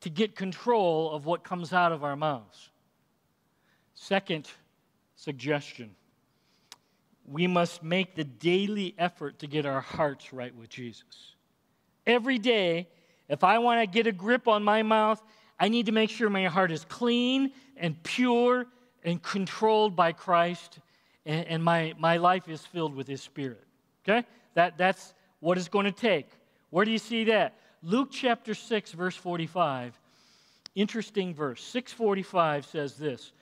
to 0.00 0.10
get 0.10 0.36
control 0.36 1.10
of 1.10 1.26
what 1.26 1.44
comes 1.44 1.72
out 1.72 1.92
of 1.92 2.04
our 2.04 2.16
mouths. 2.16 2.70
Second 3.94 4.48
suggestion 5.16 5.94
we 7.30 7.46
must 7.46 7.82
make 7.82 8.16
the 8.16 8.24
daily 8.24 8.94
effort 8.98 9.38
to 9.38 9.46
get 9.46 9.64
our 9.64 9.80
hearts 9.80 10.32
right 10.32 10.54
with 10.54 10.68
Jesus. 10.68 11.36
Every 12.06 12.38
day, 12.38 12.88
if 13.28 13.44
I 13.44 13.58
want 13.58 13.80
to 13.80 13.86
get 13.86 14.08
a 14.08 14.12
grip 14.12 14.48
on 14.48 14.64
my 14.64 14.82
mouth, 14.82 15.22
I 15.58 15.68
need 15.68 15.86
to 15.86 15.92
make 15.92 16.10
sure 16.10 16.28
my 16.28 16.46
heart 16.46 16.72
is 16.72 16.84
clean 16.84 17.52
and 17.76 18.02
pure 18.02 18.66
and 19.04 19.22
controlled 19.22 19.94
by 19.94 20.12
Christ, 20.12 20.80
and, 21.26 21.46
and 21.46 21.64
my, 21.64 21.94
my 21.98 22.16
life 22.16 22.48
is 22.48 22.64
filled 22.64 22.94
with 22.94 23.06
His 23.06 23.22
Spirit. 23.22 23.64
Okay? 24.04 24.26
That, 24.54 24.78
that's 24.78 25.14
what 25.40 25.58
it's 25.58 25.68
going 25.68 25.86
to 25.86 25.92
take. 25.92 26.28
Where 26.70 26.84
do 26.84 26.90
you 26.90 26.98
see 26.98 27.24
that? 27.24 27.58
Luke 27.82 28.08
chapter 28.10 28.54
6, 28.54 28.92
verse 28.92 29.16
45. 29.16 29.98
Interesting 30.74 31.34
verse. 31.34 31.62
645 31.64 32.66
says 32.66 32.94
this 32.96 33.32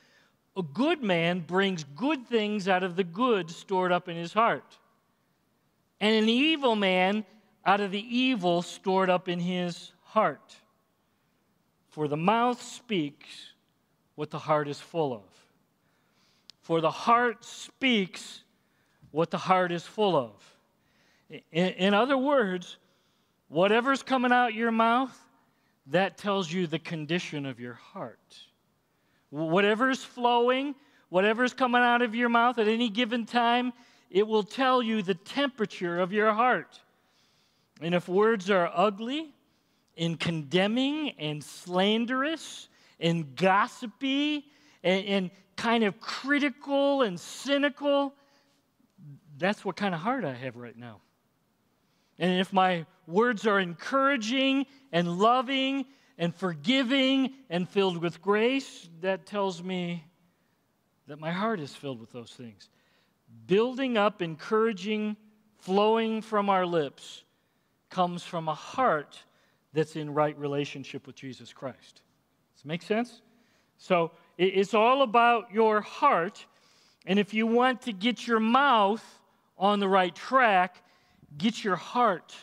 A 0.56 0.62
good 0.62 1.02
man 1.02 1.40
brings 1.40 1.84
good 1.84 2.26
things 2.26 2.68
out 2.68 2.82
of 2.82 2.96
the 2.96 3.04
good 3.04 3.50
stored 3.50 3.92
up 3.92 4.08
in 4.08 4.16
his 4.16 4.32
heart, 4.32 4.78
and 6.00 6.14
an 6.14 6.28
evil 6.28 6.76
man 6.76 7.24
out 7.66 7.80
of 7.80 7.90
the 7.90 8.16
evil 8.16 8.62
stored 8.62 9.10
up 9.10 9.28
in 9.28 9.40
his 9.40 9.92
heart. 10.04 10.56
For 11.90 12.08
the 12.08 12.16
mouth 12.16 12.62
speaks 12.62 13.28
what 14.14 14.30
the 14.30 14.38
heart 14.38 14.68
is 14.68 14.80
full 14.80 15.12
of. 15.12 15.37
For 16.68 16.82
the 16.82 16.90
heart 16.90 17.46
speaks 17.46 18.42
what 19.10 19.30
the 19.30 19.38
heart 19.38 19.72
is 19.72 19.84
full 19.84 20.14
of. 20.14 20.32
In, 21.30 21.40
in 21.68 21.94
other 21.94 22.18
words, 22.18 22.76
whatever's 23.48 24.02
coming 24.02 24.32
out 24.32 24.52
your 24.52 24.70
mouth, 24.70 25.18
that 25.86 26.18
tells 26.18 26.52
you 26.52 26.66
the 26.66 26.78
condition 26.78 27.46
of 27.46 27.58
your 27.58 27.72
heart. 27.72 28.36
Whatever's 29.30 30.04
flowing, 30.04 30.74
whatever's 31.08 31.54
coming 31.54 31.80
out 31.80 32.02
of 32.02 32.14
your 32.14 32.28
mouth 32.28 32.58
at 32.58 32.68
any 32.68 32.90
given 32.90 33.24
time, 33.24 33.72
it 34.10 34.26
will 34.26 34.42
tell 34.42 34.82
you 34.82 35.00
the 35.00 35.14
temperature 35.14 35.98
of 35.98 36.12
your 36.12 36.34
heart. 36.34 36.78
And 37.80 37.94
if 37.94 38.10
words 38.10 38.50
are 38.50 38.70
ugly 38.74 39.30
and 39.96 40.20
condemning 40.20 41.12
and 41.18 41.42
slanderous 41.42 42.68
and 43.00 43.34
gossipy 43.36 44.44
and, 44.84 45.06
and 45.06 45.30
kind 45.58 45.82
of 45.84 46.00
critical 46.00 47.02
and 47.02 47.18
cynical, 47.18 48.14
that's 49.36 49.64
what 49.64 49.76
kind 49.76 49.94
of 49.94 50.00
heart 50.00 50.24
I 50.24 50.32
have 50.32 50.56
right 50.56 50.76
now. 50.76 51.00
And 52.18 52.40
if 52.40 52.52
my 52.52 52.86
words 53.06 53.46
are 53.46 53.60
encouraging 53.60 54.66
and 54.92 55.18
loving 55.18 55.84
and 56.16 56.34
forgiving 56.34 57.34
and 57.50 57.68
filled 57.68 57.98
with 57.98 58.22
grace, 58.22 58.88
that 59.00 59.26
tells 59.26 59.62
me 59.62 60.04
that 61.08 61.18
my 61.18 61.32
heart 61.32 61.60
is 61.60 61.74
filled 61.74 62.00
with 62.00 62.12
those 62.12 62.30
things. 62.30 62.68
Building 63.46 63.96
up, 63.96 64.22
encouraging, 64.22 65.16
flowing 65.58 66.22
from 66.22 66.48
our 66.48 66.66
lips 66.66 67.24
comes 67.90 68.22
from 68.22 68.48
a 68.48 68.54
heart 68.54 69.18
that's 69.72 69.96
in 69.96 70.14
right 70.14 70.38
relationship 70.38 71.06
with 71.06 71.16
Jesus 71.16 71.52
Christ. 71.52 72.02
Does 72.54 72.64
it 72.64 72.68
make 72.68 72.82
sense? 72.82 73.22
So 73.76 74.12
it's 74.38 74.72
all 74.72 75.02
about 75.02 75.52
your 75.52 75.80
heart. 75.80 76.46
And 77.06 77.18
if 77.18 77.34
you 77.34 77.46
want 77.46 77.82
to 77.82 77.92
get 77.92 78.26
your 78.26 78.40
mouth 78.40 79.04
on 79.58 79.80
the 79.80 79.88
right 79.88 80.14
track, 80.14 80.82
get 81.36 81.64
your 81.64 81.76
heart 81.76 82.34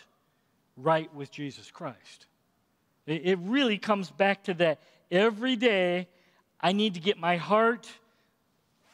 right 0.76 1.14
with 1.16 1.32
Jesus 1.32 1.72
Christ. 1.72 2.28
It 3.08 3.40
really 3.40 3.78
comes 3.78 4.12
back 4.12 4.44
to 4.46 4.54
that. 4.56 4.82
Every 5.10 5.56
day, 5.56 6.08
I 6.60 6.74
need 6.74 6.96
to 6.96 7.00
get 7.00 7.18
my 7.18 7.38
heart 7.38 7.88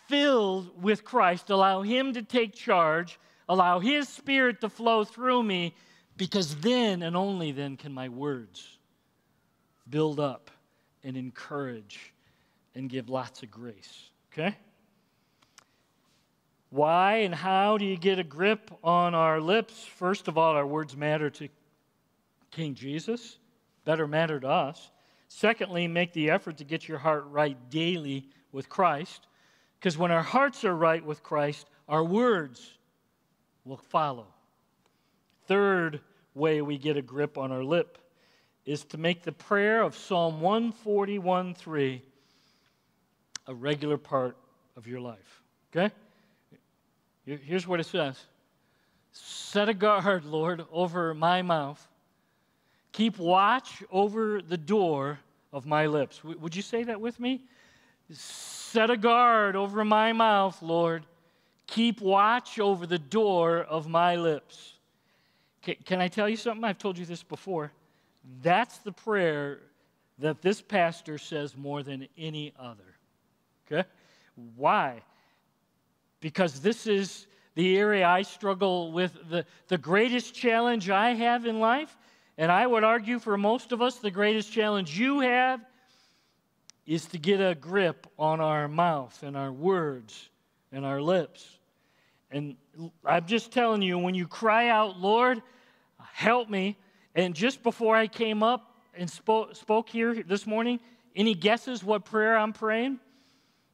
filled 0.07 0.83
with 0.83 1.05
Christ, 1.05 1.49
allow 1.49 1.81
Him 1.81 2.13
to 2.13 2.21
take 2.21 2.53
charge, 2.53 3.17
allow 3.47 3.79
His 3.79 4.09
Spirit 4.09 4.61
to 4.61 4.69
flow 4.69 5.05
through 5.05 5.41
me, 5.43 5.73
because 6.17 6.55
then 6.57 7.01
and 7.01 7.15
only 7.15 7.53
then 7.53 7.77
can 7.77 7.93
my 7.93 8.09
words 8.09 8.77
build 9.89 10.19
up 10.19 10.51
and 11.03 11.15
encourage 11.15 12.13
and 12.75 12.89
give 12.89 13.09
lots 13.09 13.43
of 13.43 13.51
grace. 13.51 14.09
Okay? 14.31 14.55
Why 16.69 17.17
and 17.17 17.35
how 17.35 17.77
do 17.77 17.85
you 17.85 17.97
get 17.97 18.17
a 18.19 18.23
grip 18.23 18.71
on 18.83 19.13
our 19.13 19.41
lips? 19.41 19.85
First 19.85 20.27
of 20.27 20.37
all, 20.37 20.55
our 20.55 20.65
words 20.65 20.95
matter 20.95 21.29
to 21.29 21.49
King 22.51 22.75
Jesus 22.75 23.37
better 23.85 24.07
matter 24.07 24.39
to 24.39 24.47
us. 24.47 24.91
Secondly, 25.27 25.87
make 25.87 26.13
the 26.13 26.29
effort 26.29 26.57
to 26.57 26.63
get 26.63 26.87
your 26.87 26.97
heart 26.97 27.25
right 27.27 27.57
daily 27.69 28.27
with 28.51 28.69
Christ, 28.69 29.27
because 29.79 29.97
when 29.97 30.11
our 30.11 30.23
hearts 30.23 30.65
are 30.65 30.75
right 30.75 31.03
with 31.03 31.23
Christ, 31.23 31.67
our 31.87 32.03
words 32.03 32.77
will 33.63 33.77
follow. 33.77 34.27
Third 35.47 36.01
way 36.35 36.61
we 36.61 36.77
get 36.77 36.97
a 36.97 37.01
grip 37.01 37.37
on 37.37 37.51
our 37.51 37.63
lip 37.63 37.97
is 38.65 38.83
to 38.85 38.97
make 38.97 39.23
the 39.23 39.31
prayer 39.31 39.81
of 39.81 39.95
Psalm 39.97 40.41
141 40.41 41.53
3 41.53 42.01
a 43.47 43.53
regular 43.53 43.97
part 43.97 44.37
of 44.77 44.87
your 44.87 44.99
life. 44.99 45.41
Okay? 45.75 45.93
Here's 47.25 47.67
what 47.67 47.79
it 47.79 47.85
says 47.85 48.19
Set 49.11 49.69
a 49.69 49.73
guard, 49.73 50.25
Lord, 50.25 50.65
over 50.71 51.13
my 51.13 51.41
mouth 51.41 51.87
Keep 52.91 53.19
watch 53.19 53.83
over 53.91 54.41
the 54.41 54.57
door 54.57 55.19
of 55.53 55.65
my 55.65 55.85
lips. 55.85 56.23
would 56.23 56.55
you 56.55 56.61
say 56.61 56.83
that 56.83 56.99
with 56.99 57.19
me? 57.19 57.41
Set 58.11 58.89
a 58.89 58.97
guard 58.97 59.55
over 59.55 59.85
my 59.85 60.11
mouth, 60.11 60.61
Lord. 60.61 61.05
Keep 61.67 62.01
watch 62.01 62.59
over 62.59 62.85
the 62.85 62.99
door 62.99 63.59
of 63.59 63.87
my 63.87 64.17
lips. 64.17 64.73
Can, 65.61 66.01
I 66.01 66.07
tell 66.07 66.27
you 66.27 66.35
something? 66.35 66.63
I've 66.63 66.79
told 66.79 66.97
you 66.97 67.05
this 67.05 67.23
before. 67.23 67.71
That's 68.41 68.79
the 68.79 68.91
prayer 68.91 69.59
that 70.19 70.41
this 70.41 70.61
pastor 70.61 71.17
says 71.17 71.55
more 71.55 71.83
than 71.83 72.07
any 72.17 72.53
other. 72.59 72.90
Okay? 73.71 73.87
Why? 74.55 75.01
Because 76.19 76.59
this 76.59 76.87
is 76.87 77.27
the 77.55 77.77
area 77.77 78.07
I 78.07 78.21
struggle 78.21 78.91
with. 78.91 79.17
The, 79.29 79.45
the 79.67 79.77
greatest 79.77 80.33
challenge 80.33 80.89
I 80.89 81.13
have 81.13 81.45
in 81.45 81.59
life 81.59 81.95
and 82.37 82.51
I 82.51 82.65
would 82.65 82.83
argue 82.83 83.19
for 83.19 83.37
most 83.37 83.71
of 83.71 83.81
us, 83.81 83.97
the 83.97 84.11
greatest 84.11 84.51
challenge 84.51 84.97
you 84.97 85.19
have 85.19 85.61
is 86.85 87.05
to 87.05 87.17
get 87.17 87.39
a 87.39 87.53
grip 87.53 88.07
on 88.17 88.39
our 88.39 88.67
mouth 88.67 89.21
and 89.21 89.37
our 89.37 89.51
words 89.51 90.29
and 90.71 90.85
our 90.85 91.01
lips. 91.01 91.59
And 92.31 92.55
I'm 93.05 93.25
just 93.25 93.51
telling 93.51 93.81
you, 93.81 93.97
when 93.99 94.15
you 94.15 94.27
cry 94.27 94.69
out, 94.69 94.97
Lord, 94.99 95.41
help 96.13 96.49
me, 96.49 96.77
and 97.13 97.35
just 97.35 97.61
before 97.61 97.95
I 97.95 98.07
came 98.07 98.41
up 98.41 98.75
and 98.95 99.09
spoke, 99.09 99.55
spoke 99.55 99.89
here 99.89 100.23
this 100.23 100.47
morning, 100.47 100.79
any 101.15 101.35
guesses 101.35 101.83
what 101.83 102.05
prayer 102.05 102.37
I'm 102.37 102.53
praying? 102.53 102.99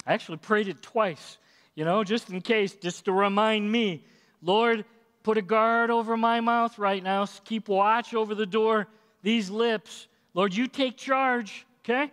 I 0.08 0.14
actually 0.14 0.38
prayed 0.38 0.70
it 0.70 0.82
twice, 0.82 1.38
you 1.76 1.86
know, 1.86 2.04
just 2.04 2.32
in 2.32 2.42
case, 2.42 2.74
just 2.74 3.06
to 3.06 3.12
remind 3.12 3.72
me, 3.72 4.04
Lord, 4.42 4.84
Put 5.28 5.38
a 5.38 5.42
guard 5.42 5.90
over 5.90 6.16
my 6.16 6.40
mouth 6.40 6.80
right 6.80 7.04
now. 7.04 7.26
Keep 7.44 7.68
watch 7.68 8.14
over 8.14 8.34
the 8.34 8.46
door, 8.46 8.88
these 9.24 9.50
lips. 9.50 10.08
Lord, 10.34 10.56
you 10.56 10.68
take 10.68 10.96
charge, 10.96 11.66
okay? 11.82 12.10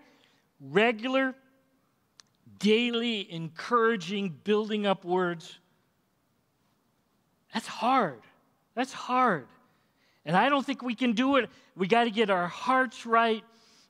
Regular, 0.60 1.32
daily, 2.58 3.32
encouraging, 3.32 4.36
building 4.42 4.84
up 4.84 5.04
words. 5.04 5.60
That's 7.52 7.68
hard. 7.68 8.20
That's 8.74 8.92
hard. 8.92 9.46
And 10.24 10.36
I 10.36 10.48
don't 10.48 10.66
think 10.66 10.82
we 10.82 10.96
can 10.96 11.12
do 11.12 11.36
it. 11.36 11.48
We 11.76 11.86
got 11.86 12.04
to 12.04 12.10
get 12.10 12.30
our 12.30 12.48
hearts 12.48 13.06
right, 13.06 13.44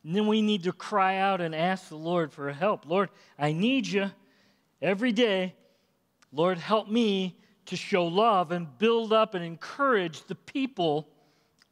and 0.05 0.15
then 0.15 0.27
we 0.27 0.43
need 0.43 0.65
to 0.65 0.73
cry 0.73 1.17
out 1.17 1.41
and 1.41 1.55
ask 1.55 1.89
the 1.89 1.97
Lord 1.97 2.31
for 2.31 2.53
help. 2.53 2.87
Lord, 2.87 3.09
I 3.39 3.53
need 3.53 3.87
you 3.87 4.11
every 4.83 5.13
day. 5.13 5.55
Lord, 6.31 6.59
help 6.59 6.89
me 6.89 7.37
to 7.67 7.77
show 7.77 8.05
love 8.07 8.53
and 8.53 8.79
build 8.79 9.13
up 9.13 9.35
and 9.35 9.43
encourage 9.43 10.25
the 10.27 10.35
people 10.35 11.09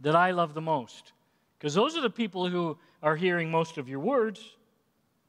that 0.00 0.16
I 0.16 0.30
love 0.30 0.54
the 0.54 0.62
most. 0.62 1.12
Because 1.58 1.74
those 1.74 1.96
are 1.96 2.00
the 2.00 2.10
people 2.10 2.48
who 2.48 2.78
are 3.02 3.16
hearing 3.16 3.50
most 3.50 3.76
of 3.76 3.88
your 3.88 4.00
words. 4.00 4.40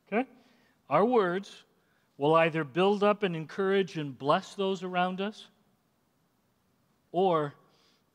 Okay? 0.08 0.28
Our 0.90 1.04
words 1.04 1.64
will 2.18 2.36
either 2.36 2.64
build 2.64 3.04
up 3.04 3.24
and 3.24 3.36
encourage 3.36 3.98
and 3.98 4.18
bless 4.18 4.56
those 4.56 4.82
around 4.82 5.20
us, 5.20 5.48
or 7.12 7.54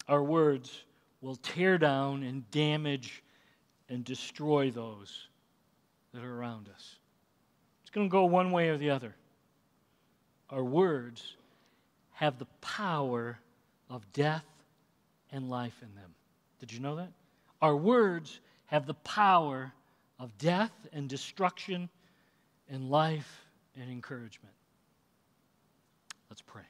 our 0.08 0.22
words 0.22 0.84
will 1.20 1.36
tear 1.36 1.76
down 1.76 2.22
and 2.22 2.50
damage 2.50 3.22
and 3.88 4.04
destroy 4.04 4.70
those 4.70 5.28
that 6.12 6.22
are 6.22 6.38
around 6.38 6.68
us. 6.74 6.96
It's 7.82 7.90
going 7.90 8.08
to 8.08 8.12
go 8.12 8.24
one 8.24 8.50
way 8.50 8.68
or 8.68 8.76
the 8.76 8.90
other. 8.90 9.14
Our 10.50 10.64
words 10.64 11.36
have 12.12 12.38
the 12.38 12.46
power 12.60 13.38
of 13.88 14.10
death 14.12 14.44
and 15.32 15.48
life 15.48 15.76
in 15.82 15.94
them. 15.94 16.10
Did 16.60 16.72
you 16.72 16.80
know 16.80 16.96
that? 16.96 17.12
Our 17.62 17.76
words 17.76 18.40
have 18.66 18.86
the 18.86 18.94
power 18.94 19.72
of 20.18 20.36
death 20.38 20.72
and 20.92 21.08
destruction 21.08 21.88
and 22.68 22.90
life 22.90 23.46
and 23.80 23.90
encouragement. 23.90 24.54
Let's 26.28 26.42
pray. 26.42 26.62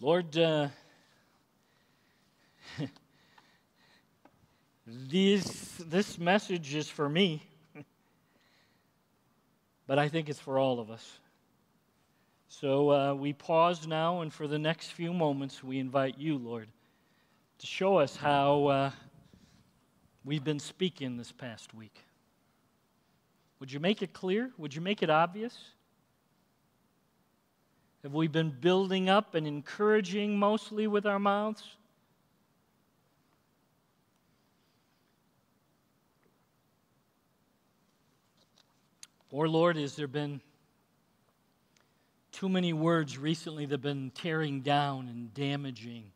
Lord, 0.00 0.38
uh, 0.38 0.68
this, 4.86 5.74
this 5.86 6.18
message 6.18 6.74
is 6.74 6.88
for 6.88 7.08
me 7.08 7.42
but 9.86 9.98
I 9.98 10.08
think 10.08 10.28
it's 10.28 10.38
for 10.38 10.58
all 10.58 10.78
of 10.78 10.90
us. 10.90 11.18
So 12.48 12.90
uh, 12.92 13.14
we 13.14 13.32
pause 13.32 13.86
now, 13.86 14.20
and 14.20 14.32
for 14.32 14.46
the 14.46 14.58
next 14.58 14.92
few 14.92 15.12
moments, 15.12 15.64
we 15.64 15.78
invite 15.78 16.18
you, 16.18 16.36
Lord, 16.36 16.68
to 17.58 17.66
show 17.66 17.96
us 17.96 18.16
how 18.16 18.66
uh, 18.66 18.90
we've 20.24 20.44
been 20.44 20.58
speaking 20.58 21.16
this 21.16 21.32
past 21.32 21.74
week. 21.74 22.04
Would 23.60 23.72
you 23.72 23.80
make 23.80 24.02
it 24.02 24.12
clear? 24.12 24.50
Would 24.58 24.74
you 24.74 24.80
make 24.80 25.02
it 25.02 25.10
obvious? 25.10 25.56
Have 28.02 28.14
we 28.14 28.28
been 28.28 28.50
building 28.50 29.08
up 29.08 29.34
and 29.34 29.46
encouraging 29.46 30.38
mostly 30.38 30.86
with 30.86 31.06
our 31.06 31.18
mouths? 31.18 31.62
Or, 39.30 39.48
Lord, 39.48 39.76
has 39.76 39.96
there 39.96 40.08
been 40.08 40.40
too 42.32 42.48
many 42.48 42.72
words 42.72 43.18
recently 43.18 43.66
that 43.66 43.74
have 43.74 43.82
been 43.82 44.10
tearing 44.14 44.60
down 44.60 45.08
and 45.08 45.32
damaging 45.34 46.12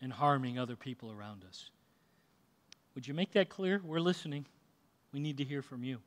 and 0.00 0.12
harming 0.12 0.58
other 0.58 0.76
people 0.76 1.12
around 1.12 1.44
us. 1.48 1.70
Would 2.94 3.06
you 3.06 3.14
make 3.14 3.32
that 3.32 3.48
clear? 3.48 3.80
We're 3.84 4.00
listening. 4.00 4.46
We 5.12 5.20
need 5.20 5.38
to 5.38 5.44
hear 5.44 5.62
from 5.62 5.84
you. 5.84 5.98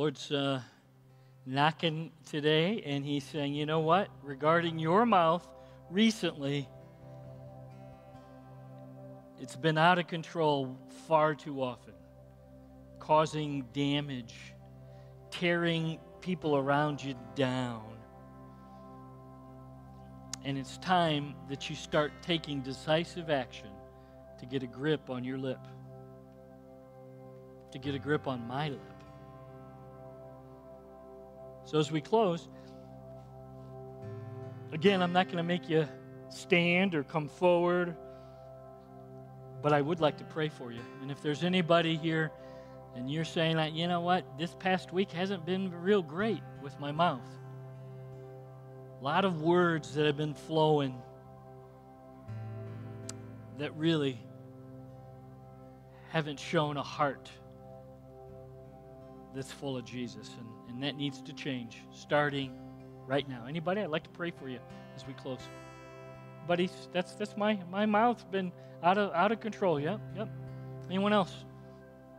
Lord's 0.00 0.32
uh, 0.32 0.62
knocking 1.44 2.10
today, 2.24 2.82
and 2.86 3.04
He's 3.04 3.22
saying, 3.22 3.52
you 3.52 3.66
know 3.66 3.80
what? 3.80 4.08
Regarding 4.22 4.78
your 4.78 5.04
mouth, 5.04 5.46
recently, 5.90 6.66
it's 9.38 9.56
been 9.56 9.76
out 9.76 9.98
of 9.98 10.06
control 10.06 10.74
far 11.06 11.34
too 11.34 11.62
often, 11.62 11.92
causing 12.98 13.66
damage, 13.74 14.54
tearing 15.30 15.98
people 16.22 16.56
around 16.56 17.04
you 17.04 17.14
down. 17.34 17.92
And 20.46 20.56
it's 20.56 20.78
time 20.78 21.34
that 21.50 21.68
you 21.68 21.76
start 21.76 22.10
taking 22.22 22.62
decisive 22.62 23.28
action 23.28 23.68
to 24.38 24.46
get 24.46 24.62
a 24.62 24.66
grip 24.66 25.10
on 25.10 25.24
your 25.24 25.36
lip, 25.36 25.60
to 27.72 27.78
get 27.78 27.94
a 27.94 27.98
grip 27.98 28.26
on 28.26 28.48
my 28.48 28.70
lip. 28.70 28.99
So 31.70 31.78
as 31.78 31.92
we 31.92 32.00
close, 32.00 32.48
again, 34.72 35.00
I'm 35.02 35.12
not 35.12 35.26
going 35.26 35.36
to 35.36 35.44
make 35.44 35.68
you 35.68 35.86
stand 36.28 36.96
or 36.96 37.04
come 37.04 37.28
forward, 37.28 37.94
but 39.62 39.72
I 39.72 39.80
would 39.80 40.00
like 40.00 40.18
to 40.18 40.24
pray 40.24 40.48
for 40.48 40.72
you. 40.72 40.80
And 41.00 41.12
if 41.12 41.22
there's 41.22 41.44
anybody 41.44 41.96
here 41.96 42.32
and 42.96 43.08
you're 43.08 43.24
saying, 43.24 43.56
like, 43.56 43.72
you 43.72 43.86
know 43.86 44.00
what, 44.00 44.24
this 44.36 44.52
past 44.58 44.92
week 44.92 45.12
hasn't 45.12 45.46
been 45.46 45.70
real 45.80 46.02
great 46.02 46.42
with 46.60 46.76
my 46.80 46.90
mouth. 46.90 47.22
A 49.00 49.04
lot 49.04 49.24
of 49.24 49.40
words 49.40 49.94
that 49.94 50.06
have 50.06 50.16
been 50.16 50.34
flowing 50.34 51.00
that 53.58 53.72
really 53.76 54.20
haven't 56.08 56.40
shown 56.40 56.76
a 56.76 56.82
heart 56.82 57.30
that's 59.36 59.52
full 59.52 59.76
of 59.76 59.84
Jesus. 59.84 60.28
And, 60.36 60.48
and 60.70 60.82
that 60.82 60.96
needs 60.96 61.20
to 61.22 61.32
change 61.32 61.82
starting 61.92 62.52
right 63.06 63.28
now. 63.28 63.44
Anybody? 63.48 63.80
I'd 63.80 63.90
like 63.90 64.04
to 64.04 64.10
pray 64.10 64.30
for 64.30 64.48
you 64.48 64.60
as 64.96 65.06
we 65.06 65.12
close. 65.14 65.40
Buddy, 66.46 66.70
that's 66.92 67.14
that's 67.14 67.36
my 67.36 67.58
my 67.70 67.86
mouth's 67.86 68.24
been 68.24 68.52
out 68.82 68.98
of 68.98 69.12
out 69.12 69.32
of 69.32 69.40
control. 69.40 69.78
Yep, 69.78 70.00
yep. 70.16 70.28
Anyone 70.88 71.12
else? 71.12 71.44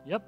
Yep. 0.05 0.23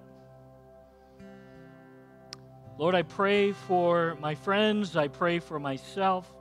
Lord, 2.77 2.95
I 2.95 3.03
pray 3.03 3.51
for 3.51 4.17
my 4.19 4.35
friends. 4.35 4.97
I 4.97 5.07
pray 5.07 5.39
for 5.39 5.59
myself. 5.59 6.33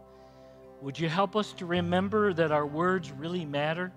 Would 0.80 0.98
you 0.98 1.08
help 1.08 1.36
us 1.36 1.52
to 1.54 1.66
remember 1.66 2.32
that 2.32 2.50
our 2.50 2.66
words 2.66 3.12
really 3.12 3.44
matter? 3.44 3.92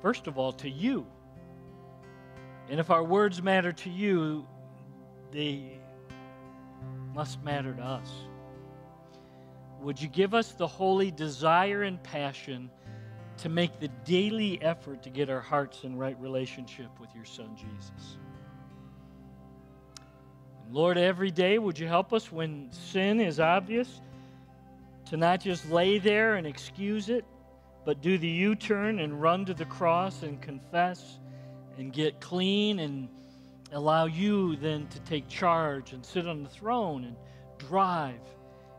First 0.00 0.26
of 0.26 0.38
all, 0.38 0.52
to 0.54 0.68
you. 0.68 1.06
And 2.68 2.80
if 2.80 2.90
our 2.90 3.04
words 3.04 3.42
matter 3.42 3.72
to 3.72 3.90
you, 3.90 4.46
they 5.30 5.78
must 7.14 7.42
matter 7.44 7.72
to 7.72 7.82
us. 7.82 8.10
Would 9.80 10.00
you 10.00 10.08
give 10.08 10.34
us 10.34 10.52
the 10.52 10.66
holy 10.66 11.10
desire 11.10 11.82
and 11.82 12.02
passion 12.02 12.70
to 13.38 13.48
make 13.48 13.78
the 13.80 13.88
daily 14.04 14.60
effort 14.62 15.02
to 15.02 15.10
get 15.10 15.28
our 15.28 15.40
hearts 15.40 15.84
in 15.84 15.96
right 15.96 16.18
relationship 16.20 16.88
with 17.00 17.14
your 17.14 17.24
Son, 17.24 17.50
Jesus? 17.56 18.16
And 20.64 20.74
Lord, 20.74 20.98
every 20.98 21.30
day, 21.30 21.58
would 21.58 21.78
you 21.78 21.86
help 21.86 22.12
us 22.12 22.32
when 22.32 22.72
sin 22.72 23.20
is 23.20 23.38
obvious 23.38 24.00
to 25.06 25.16
not 25.16 25.40
just 25.40 25.70
lay 25.70 25.98
there 25.98 26.36
and 26.36 26.46
excuse 26.46 27.10
it, 27.10 27.24
but 27.84 28.00
do 28.00 28.16
the 28.16 28.28
U 28.28 28.54
turn 28.54 28.98
and 29.00 29.20
run 29.20 29.44
to 29.44 29.54
the 29.54 29.66
cross 29.66 30.22
and 30.22 30.40
confess 30.40 31.18
and 31.76 31.92
get 31.92 32.20
clean 32.20 32.78
and 32.78 33.08
allow 33.74 34.06
you 34.06 34.56
then 34.56 34.86
to 34.88 35.00
take 35.00 35.28
charge 35.28 35.92
and 35.92 36.04
sit 36.04 36.26
on 36.26 36.42
the 36.42 36.48
throne 36.48 37.04
and 37.04 37.16
drive 37.58 38.20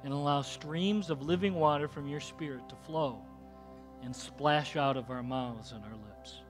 and 0.03 0.13
allow 0.13 0.41
streams 0.41 1.09
of 1.09 1.21
living 1.21 1.55
water 1.55 1.87
from 1.87 2.07
your 2.07 2.19
spirit 2.19 2.67
to 2.69 2.75
flow 2.87 3.21
and 4.03 4.15
splash 4.15 4.75
out 4.75 4.97
of 4.97 5.09
our 5.09 5.23
mouths 5.23 5.71
and 5.71 5.83
our 5.83 5.91
lips. 5.91 6.41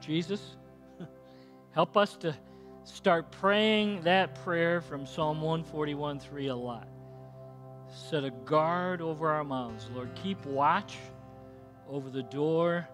Jesus, 0.00 0.56
help 1.72 1.96
us 1.96 2.16
to 2.16 2.34
start 2.84 3.30
praying 3.30 4.02
that 4.02 4.34
prayer 4.44 4.80
from 4.80 5.06
Psalm 5.06 5.40
141 5.40 6.20
3 6.20 6.46
a 6.48 6.56
lot. 6.56 6.88
Set 7.88 8.24
a 8.24 8.30
guard 8.30 9.00
over 9.00 9.30
our 9.30 9.44
mouths. 9.44 9.88
Lord, 9.94 10.10
keep 10.14 10.44
watch 10.46 10.96
over 11.88 12.10
the 12.10 12.22
door 12.22 12.88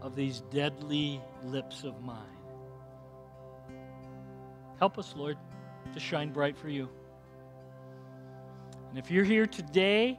of 0.00 0.14
these 0.14 0.40
deadly 0.50 1.20
lips 1.44 1.84
of 1.84 2.02
mine. 2.02 2.16
Help 4.78 4.98
us, 4.98 5.14
Lord, 5.16 5.36
to 5.92 6.00
shine 6.00 6.32
bright 6.32 6.56
for 6.56 6.68
you. 6.68 6.88
And 8.90 8.98
if 8.98 9.10
you're 9.10 9.24
here 9.24 9.46
today, 9.46 10.18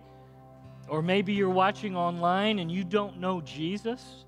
or 0.87 1.01
maybe 1.01 1.33
you're 1.33 1.49
watching 1.49 1.95
online 1.95 2.59
and 2.59 2.71
you 2.71 2.83
don't 2.83 3.19
know 3.19 3.41
Jesus, 3.41 4.25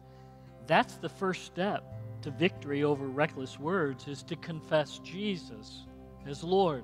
that's 0.68 0.96
the 0.96 1.10
first 1.10 1.46
step 1.46 1.84
to 2.22 2.32
victory 2.32 2.84
over 2.84 3.08
reckless 3.08 3.60
words 3.60 4.08
is 4.08 4.24
to 4.24 4.36
confess 4.38 5.00
Jesus 5.00 5.86
as 6.28 6.44
Lord. 6.44 6.84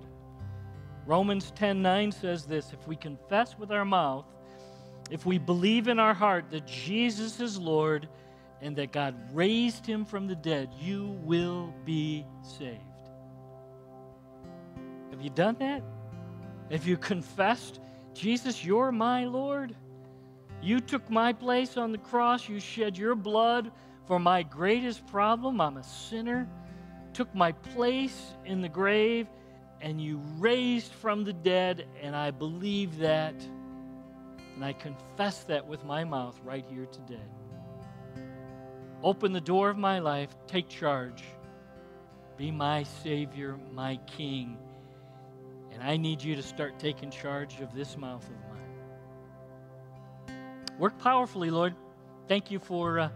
Romans 1.06 1.53
10:9 1.56 2.12
says 2.12 2.45
this, 2.45 2.73
if 2.73 2.88
we 2.88 2.95
confess 2.95 3.58
with 3.58 3.71
our 3.71 3.86
mouth, 3.86 4.25
if 5.10 5.25
we 5.25 5.38
believe 5.38 5.88
in 5.88 5.99
our 5.99 6.13
heart 6.13 6.49
that 6.51 6.67
Jesus 6.67 7.39
is 7.39 7.58
Lord, 7.58 8.10
and 8.62 8.76
that 8.78 8.91
God 8.91 9.15
raised 9.34 9.86
him 9.86 10.06
from 10.06 10.28
the 10.28 10.36
dead, 10.36 10.70
you 10.80 11.17
will 11.24 11.74
be 11.86 12.26
saved. 12.41 12.82
Have 15.12 15.22
you 15.22 15.30
done 15.30 15.56
that? 15.60 15.84
Have 16.72 16.86
you 16.86 16.98
confessed, 17.13 17.80
Jesus, 18.13 18.63
you're 18.63 18.91
my 18.91 19.26
Lord? 19.26 19.76
You 20.62 20.80
took 20.80 21.10
my 21.10 21.34
place 21.34 21.78
on 21.78 21.91
the 21.91 21.98
cross. 21.98 22.50
You 22.50 22.60
shed 22.60 22.98
your 22.98 23.15
blood 23.15 23.72
for 24.06 24.20
my 24.20 24.43
greatest 24.43 25.06
problem. 25.08 25.62
I'm 25.62 25.78
a 25.78 25.84
sinner. 25.84 26.48
Took 27.13 27.34
my 27.36 27.52
place 27.52 28.34
in 28.46 28.62
the 28.62 28.70
grave, 28.70 29.28
and 29.82 30.02
you 30.02 30.22
raised 30.38 30.91
from 30.93 31.24
the 31.24 31.34
dead, 31.34 31.88
and 32.02 32.15
I 32.15 32.32
believe 32.32 32.98
that. 33.00 33.36
And 34.56 34.65
I 34.65 34.74
confess 34.74 35.43
that 35.43 35.65
with 35.65 35.86
my 35.86 36.04
mouth 36.04 36.39
right 36.43 36.65
here 36.70 36.88
today. 36.88 37.22
Open 39.03 39.31
the 39.31 39.41
door 39.41 39.69
of 39.69 39.77
my 39.77 39.99
life. 39.99 40.36
Take 40.47 40.69
charge. 40.69 41.23
Be 42.38 42.51
my 42.51 42.83
Savior, 42.83 43.57
my 43.73 43.97
King. 44.07 44.57
And 45.71 45.83
I 45.83 45.97
need 45.97 46.23
you 46.23 46.36
to 46.36 46.41
start 46.41 46.79
taking 46.79 47.12
charge 47.12 47.60
of 47.62 47.73
this 47.75 47.97
mouth 47.97 48.23
of 48.23 48.36
mine. 48.49 48.57
Work 50.79 50.97
powerfully, 50.99 51.49
Lord. 51.49 51.75
Thank 52.27 52.51
you 52.51 52.60
for 52.60 52.99
uh, 52.99 53.10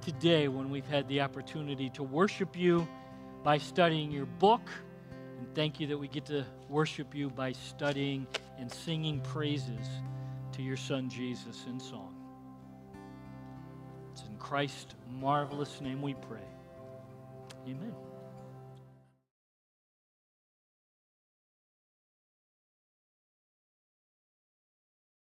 today 0.00 0.48
when 0.48 0.70
we've 0.70 0.86
had 0.86 1.06
the 1.08 1.20
opportunity 1.20 1.90
to 1.90 2.02
worship 2.02 2.56
you 2.56 2.88
by 3.42 3.58
studying 3.58 4.10
your 4.10 4.26
book. 4.26 4.68
And 5.38 5.54
thank 5.54 5.80
you 5.80 5.86
that 5.88 5.98
we 5.98 6.08
get 6.08 6.26
to 6.26 6.44
worship 6.68 7.14
you 7.14 7.30
by 7.30 7.52
studying 7.52 8.26
and 8.58 8.70
singing 8.70 9.20
praises 9.20 9.86
to 10.52 10.62
your 10.62 10.76
Son 10.76 11.08
Jesus 11.08 11.64
in 11.66 11.78
song. 11.80 12.09
Christ's 14.40 14.94
marvelous 15.08 15.80
name 15.80 16.02
we 16.02 16.14
pray. 16.14 16.38
Amen. 17.68 17.94